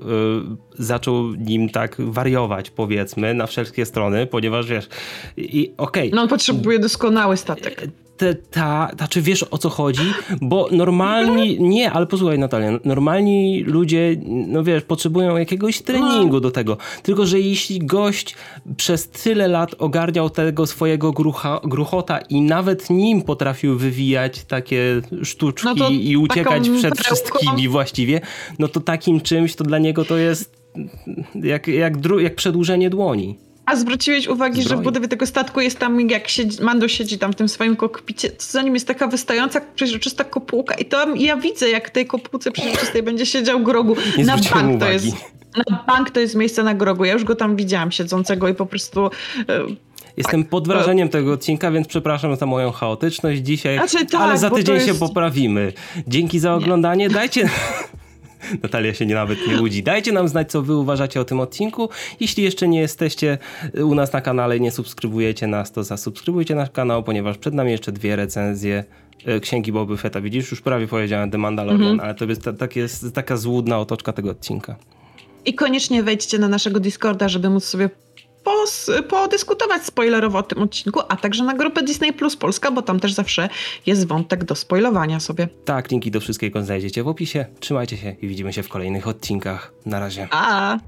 y, 0.78 0.82
zaczął 0.84 1.34
nim 1.34 1.68
tak 1.68 1.96
wariować, 1.98 2.70
powiedzmy, 2.70 3.34
na 3.34 3.46
wszelkie 3.46 3.86
strony, 3.86 4.26
ponieważ 4.26 4.66
wiesz, 4.66 4.88
i 5.36 5.72
okej. 5.76 6.08
Okay. 6.08 6.16
No 6.16 6.22
on 6.22 6.28
potrzebuje 6.28 6.78
doskonały 6.78 7.36
statek 7.36 7.88
te, 8.18 8.34
ta, 8.34 8.90
znaczy 8.96 9.22
wiesz 9.22 9.42
o 9.50 9.58
co 9.58 9.68
chodzi, 9.68 10.12
bo 10.40 10.68
normalni, 10.72 11.60
nie, 11.60 11.92
ale 11.92 12.06
posłuchaj 12.06 12.38
Natalia, 12.38 12.70
normalni 12.84 13.64
ludzie, 13.66 14.16
no 14.26 14.64
wiesz, 14.64 14.82
potrzebują 14.82 15.36
jakiegoś 15.36 15.82
treningu 15.82 16.40
do 16.40 16.50
tego, 16.50 16.76
tylko 17.02 17.26
że 17.26 17.40
jeśli 17.40 17.78
gość 17.78 18.36
przez 18.76 19.08
tyle 19.08 19.48
lat 19.48 19.74
ogarniał 19.78 20.30
tego 20.30 20.66
swojego 20.66 21.12
grucha, 21.12 21.60
gruchota 21.64 22.18
i 22.18 22.40
nawet 22.40 22.90
nim 22.90 23.22
potrafił 23.22 23.78
wywijać 23.78 24.44
takie 24.44 25.00
sztuczki 25.22 25.68
no 25.76 25.88
i 25.88 26.16
uciekać 26.16 26.70
przed 26.70 26.98
wszystkimi 26.98 27.68
właściwie, 27.68 28.20
no 28.58 28.68
to 28.68 28.80
takim 28.80 29.20
czymś 29.20 29.54
to 29.54 29.64
dla 29.64 29.78
niego 29.78 30.04
to 30.04 30.16
jest 30.16 30.58
jak, 31.34 31.68
jak, 31.68 31.94
jak 32.20 32.34
przedłużenie 32.34 32.90
dłoni. 32.90 33.47
A 33.68 33.76
zwróciłeś 33.76 34.28
uwagę, 34.28 34.62
że 34.62 34.76
w 34.76 34.80
budowie 34.80 35.08
tego 35.08 35.26
statku 35.26 35.60
jest 35.60 35.78
tam, 35.78 36.10
jak 36.10 36.28
siedzi, 36.28 36.62
Mando 36.62 36.88
siedzi 36.88 37.18
tam 37.18 37.32
w 37.32 37.36
tym 37.36 37.48
swoim 37.48 37.76
kokpicie, 37.76 38.30
to 38.30 38.44
za 38.44 38.62
nim 38.62 38.74
jest 38.74 38.86
taka 38.86 39.06
wystająca 39.06 39.60
przeźroczysta 39.74 40.24
kopułka 40.24 40.74
i 40.74 40.84
to 40.84 41.14
ja 41.16 41.36
widzę, 41.36 41.70
jak 41.70 41.90
tej 41.90 42.06
kopułce 42.06 42.50
przeźroczystej 42.50 43.02
będzie 43.02 43.26
siedział 43.26 43.60
grogu. 43.60 43.96
Nie 44.18 44.24
na 44.24 44.36
bank 44.36 44.76
uwagi. 44.76 44.78
to 44.78 44.90
jest. 44.90 45.06
Na 45.70 45.84
bank 45.86 46.10
to 46.10 46.20
jest 46.20 46.34
miejsce 46.34 46.62
na 46.62 46.74
grogu. 46.74 47.04
Ja 47.04 47.12
już 47.12 47.24
go 47.24 47.34
tam 47.34 47.56
widziałam 47.56 47.92
siedzącego 47.92 48.48
i 48.48 48.54
po 48.54 48.66
prostu... 48.66 49.06
E, 49.48 49.60
Jestem 50.16 50.44
pod 50.44 50.68
wrażeniem 50.68 51.08
tego 51.08 51.32
odcinka, 51.32 51.70
więc 51.70 51.88
przepraszam 51.88 52.36
za 52.36 52.46
moją 52.46 52.70
chaotyczność 52.70 53.40
dzisiaj, 53.40 53.76
znaczy, 53.76 54.06
tak, 54.06 54.20
ale 54.20 54.38
za 54.38 54.50
tydzień 54.50 54.74
jest... 54.74 54.86
się 54.86 54.94
poprawimy. 54.94 55.72
Dzięki 56.06 56.38
za 56.38 56.54
oglądanie. 56.54 57.08
Nie. 57.08 57.14
Dajcie 57.14 57.48
Natalia 58.62 58.94
się 58.94 59.06
nie, 59.06 59.14
nawet 59.14 59.38
nie 59.48 59.60
łudzi. 59.60 59.82
Dajcie 59.82 60.12
nam 60.12 60.28
znać, 60.28 60.50
co 60.50 60.62
wy 60.62 60.74
uważacie 60.76 61.20
o 61.20 61.24
tym 61.24 61.40
odcinku. 61.40 61.88
Jeśli 62.20 62.44
jeszcze 62.44 62.68
nie 62.68 62.80
jesteście 62.80 63.38
u 63.84 63.94
nas 63.94 64.12
na 64.12 64.20
kanale 64.20 64.56
i 64.56 64.60
nie 64.60 64.70
subskrybujecie 64.70 65.46
nas, 65.46 65.72
to 65.72 65.84
zasubskrybujcie 65.84 66.54
nasz 66.54 66.70
kanał, 66.70 67.02
ponieważ 67.02 67.38
przed 67.38 67.54
nami 67.54 67.70
jeszcze 67.70 67.92
dwie 67.92 68.16
recenzje 68.16 68.84
e, 69.24 69.40
Księgi 69.40 69.72
Boby 69.72 69.96
Fetta. 69.96 70.20
Widzisz, 70.20 70.50
już 70.50 70.60
prawie 70.60 70.86
powiedziałem 70.86 71.30
The 71.30 71.38
Mandalorian, 71.38 71.82
mhm. 71.82 72.00
ale 72.00 72.14
to 72.14 72.24
jest, 72.24 72.50
tak 72.58 72.76
jest 72.76 73.14
taka 73.14 73.36
złudna 73.36 73.78
otoczka 73.78 74.12
tego 74.12 74.30
odcinka. 74.30 74.76
I 75.44 75.54
koniecznie 75.54 76.02
wejdźcie 76.02 76.38
na 76.38 76.48
naszego 76.48 76.80
Discorda, 76.80 77.28
żeby 77.28 77.50
móc 77.50 77.64
sobie 77.64 77.90
pos, 78.48 78.90
podyskutować 79.08 79.84
spoilerowo 79.84 80.38
o 80.38 80.42
tym 80.42 80.62
odcinku, 80.62 81.00
a 81.08 81.16
także 81.16 81.44
na 81.44 81.54
grupę 81.54 81.82
Disney 81.82 82.12
Plus 82.12 82.36
Polska, 82.36 82.70
bo 82.70 82.82
tam 82.82 83.00
też 83.00 83.12
zawsze 83.12 83.48
jest 83.86 84.06
wątek 84.06 84.44
do 84.44 84.54
spoilowania 84.54 85.20
sobie. 85.20 85.48
Tak, 85.64 85.90
linki 85.90 86.10
do 86.10 86.20
wszystkiego 86.20 86.62
znajdziecie 86.62 87.02
w 87.02 87.08
opisie. 87.08 87.46
Trzymajcie 87.60 87.96
się 87.96 88.16
i 88.22 88.28
widzimy 88.28 88.52
się 88.52 88.62
w 88.62 88.68
kolejnych 88.68 89.08
odcinkach. 89.08 89.72
Na 89.86 90.00
razie. 90.00 90.28
A. 90.30 90.78